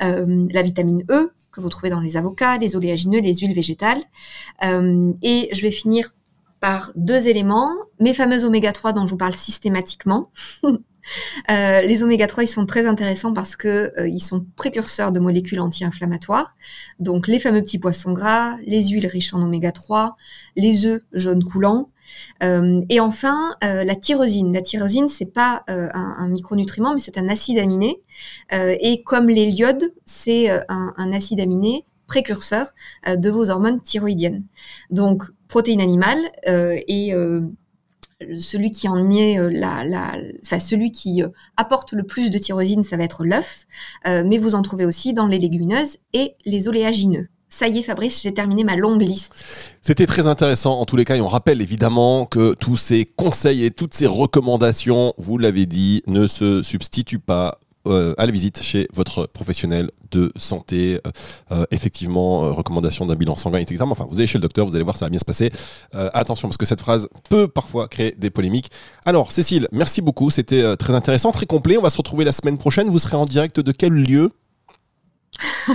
la 0.00 0.62
vitamine 0.62 1.04
E 1.10 1.32
que 1.52 1.60
vous 1.60 1.68
trouvez 1.68 1.90
dans 1.90 2.00
les 2.00 2.16
avocats, 2.16 2.58
les 2.58 2.76
oléagineux, 2.76 3.20
les 3.20 3.34
huiles 3.34 3.54
végétales. 3.54 4.02
et 4.62 5.48
je 5.52 5.62
vais 5.62 5.70
finir 5.70 6.14
par 6.60 6.92
deux 6.94 7.26
éléments, 7.26 7.70
mes 7.98 8.12
fameuses 8.12 8.44
oméga 8.44 8.72
3 8.72 8.92
dont 8.92 9.06
je 9.06 9.10
vous 9.10 9.16
parle 9.16 9.34
systématiquement. 9.34 10.30
Euh, 11.50 11.82
les 11.82 12.02
oméga 12.02 12.26
3, 12.26 12.44
ils 12.44 12.48
sont 12.48 12.66
très 12.66 12.86
intéressants 12.86 13.32
parce 13.32 13.56
que 13.56 13.92
euh, 13.98 14.08
ils 14.08 14.22
sont 14.22 14.46
précurseurs 14.56 15.12
de 15.12 15.20
molécules 15.20 15.60
anti-inflammatoires. 15.60 16.54
Donc 16.98 17.28
les 17.28 17.38
fameux 17.38 17.62
petits 17.62 17.78
poissons 17.78 18.12
gras, 18.12 18.56
les 18.66 18.88
huiles 18.88 19.06
riches 19.06 19.34
en 19.34 19.42
oméga 19.42 19.72
3, 19.72 20.16
les 20.56 20.86
œufs 20.86 21.02
jaunes 21.12 21.44
coulants. 21.44 21.90
Euh, 22.42 22.82
et 22.88 22.98
enfin, 22.98 23.54
la 23.62 23.94
tyrosine. 23.94 24.52
La 24.52 24.62
tyrosine, 24.62 25.08
c'est 25.08 25.32
pas 25.32 25.62
un, 25.68 26.28
micronutriment, 26.28 26.92
mais 26.92 27.00
c'est 27.00 27.18
un 27.18 27.28
acide 27.28 27.58
aminé. 27.58 28.02
et 28.52 29.02
comme 29.04 29.28
les 29.28 29.46
l'iode, 29.46 29.92
c'est 30.04 30.50
un, 30.50 30.92
un, 30.96 31.12
acide 31.12 31.38
aminé 31.40 31.84
précurseur 32.08 32.66
de 33.06 33.30
vos 33.30 33.50
hormones 33.50 33.80
thyroïdiennes. 33.80 34.42
Donc, 34.90 35.22
protéines 35.46 35.80
animales 35.80 36.32
et 36.46 37.14
celui 38.34 38.70
qui 38.70 38.88
en 38.88 39.10
est 39.10 39.38
euh, 39.38 39.50
la, 39.50 39.84
la, 39.84 40.16
enfin, 40.44 40.60
celui 40.60 40.92
qui 40.92 41.22
euh, 41.22 41.28
apporte 41.56 41.92
le 41.92 42.02
plus 42.02 42.30
de 42.30 42.38
tyrosine, 42.38 42.82
ça 42.82 42.96
va 42.96 43.04
être 43.04 43.24
l'œuf, 43.24 43.66
euh, 44.06 44.24
mais 44.26 44.38
vous 44.38 44.54
en 44.54 44.62
trouvez 44.62 44.84
aussi 44.84 45.12
dans 45.12 45.26
les 45.26 45.38
légumineuses 45.38 45.98
et 46.12 46.34
les 46.44 46.68
oléagineux. 46.68 47.28
Ça 47.48 47.66
y 47.66 47.78
est, 47.78 47.82
Fabrice, 47.82 48.22
j'ai 48.22 48.32
terminé 48.32 48.62
ma 48.62 48.76
longue 48.76 49.02
liste. 49.02 49.34
C'était 49.82 50.06
très 50.06 50.28
intéressant 50.28 50.78
en 50.78 50.86
tous 50.86 50.96
les 50.96 51.04
cas 51.04 51.16
et 51.16 51.20
on 51.20 51.26
rappelle 51.26 51.60
évidemment 51.60 52.24
que 52.24 52.54
tous 52.54 52.76
ces 52.76 53.04
conseils 53.04 53.64
et 53.64 53.72
toutes 53.72 53.92
ces 53.92 54.06
recommandations, 54.06 55.14
vous 55.18 55.36
l'avez 55.36 55.66
dit, 55.66 56.02
ne 56.06 56.28
se 56.28 56.62
substituent 56.62 57.18
pas 57.18 57.58
euh, 57.86 58.14
à 58.18 58.26
la 58.26 58.32
visite 58.32 58.62
chez 58.62 58.86
votre 58.92 59.26
professionnel 59.26 59.90
de 60.10 60.30
santé. 60.36 61.00
Euh, 61.06 61.10
euh, 61.52 61.64
effectivement, 61.70 62.54
recommandation 62.54 63.06
d'un 63.06 63.14
bilan 63.14 63.36
sanguin, 63.36 63.58
etc. 63.58 63.82
Enfin, 63.86 64.06
vous 64.10 64.18
allez 64.18 64.26
chez 64.26 64.36
le 64.38 64.42
docteur, 64.42 64.66
vous 64.66 64.74
allez 64.74 64.84
voir, 64.84 64.98
ça 64.98 65.06
va 65.06 65.10
bien 65.10 65.18
se 65.18 65.24
passer. 65.24 65.50
attention, 65.92 66.48
parce 66.48 66.58
que 66.58 66.66
cette 66.66 66.80
phrase 66.80 67.08
peut 67.28 67.48
parfois 67.48 67.88
créer 67.88 68.14
des 68.18 68.30
polémiques. 68.30 68.70
Alors, 69.06 69.32
Cécile, 69.32 69.66
merci 69.72 70.02
beaucoup. 70.02 70.30
C'était 70.30 70.76
très 70.76 70.94
intéressant, 70.94 71.32
très 71.32 71.46
complet. 71.46 71.78
On 71.78 71.82
va 71.82 71.90
se 71.90 71.96
retrouver 71.96 72.24
la 72.24 72.32
semaine 72.32 72.58
prochaine. 72.58 72.88
Vous 72.88 72.98
serez 72.98 73.16
en 73.16 73.24
direct 73.24 73.60
de 73.60 73.72
quel 73.72 73.92
lieu? 73.92 74.30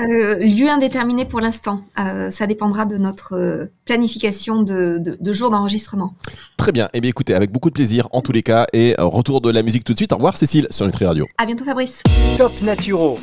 Euh, 0.00 0.36
lieu 0.38 0.68
indéterminé 0.68 1.24
pour 1.24 1.40
l'instant. 1.40 1.82
Euh, 1.98 2.30
ça 2.30 2.46
dépendra 2.46 2.84
de 2.84 2.96
notre 2.96 3.34
euh, 3.34 3.66
planification 3.84 4.62
de, 4.62 4.98
de, 4.98 5.32
jours 5.32 5.50
d'enregistrement. 5.50 6.14
Très 6.56 6.72
bien. 6.72 6.88
Eh 6.94 7.00
bien, 7.00 7.10
écoutez, 7.10 7.34
avec 7.34 7.50
beaucoup 7.50 7.68
de 7.68 7.74
plaisir 7.74 8.08
en 8.12 8.22
tous 8.22 8.32
les 8.32 8.42
cas. 8.42 8.66
Et 8.72 8.94
retour 8.98 9.40
de 9.40 9.50
la 9.50 9.62
musique 9.62 9.84
tout 9.84 9.92
de 9.92 9.98
suite. 9.98 10.12
Au 10.12 10.16
revoir, 10.16 10.36
Cécile, 10.36 10.66
sur 10.70 10.86
Nutri 10.86 11.06
Radio. 11.06 11.26
À 11.38 11.46
bientôt, 11.46 11.64
Fabrice. 11.64 12.02
Top 12.36 12.52
Naturo. 12.62 13.18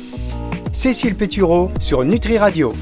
Cécile 0.72 1.14
Pétureau 1.14 1.70
sur 1.80 2.04
Nutri 2.04 2.38
Radio. 2.38 2.72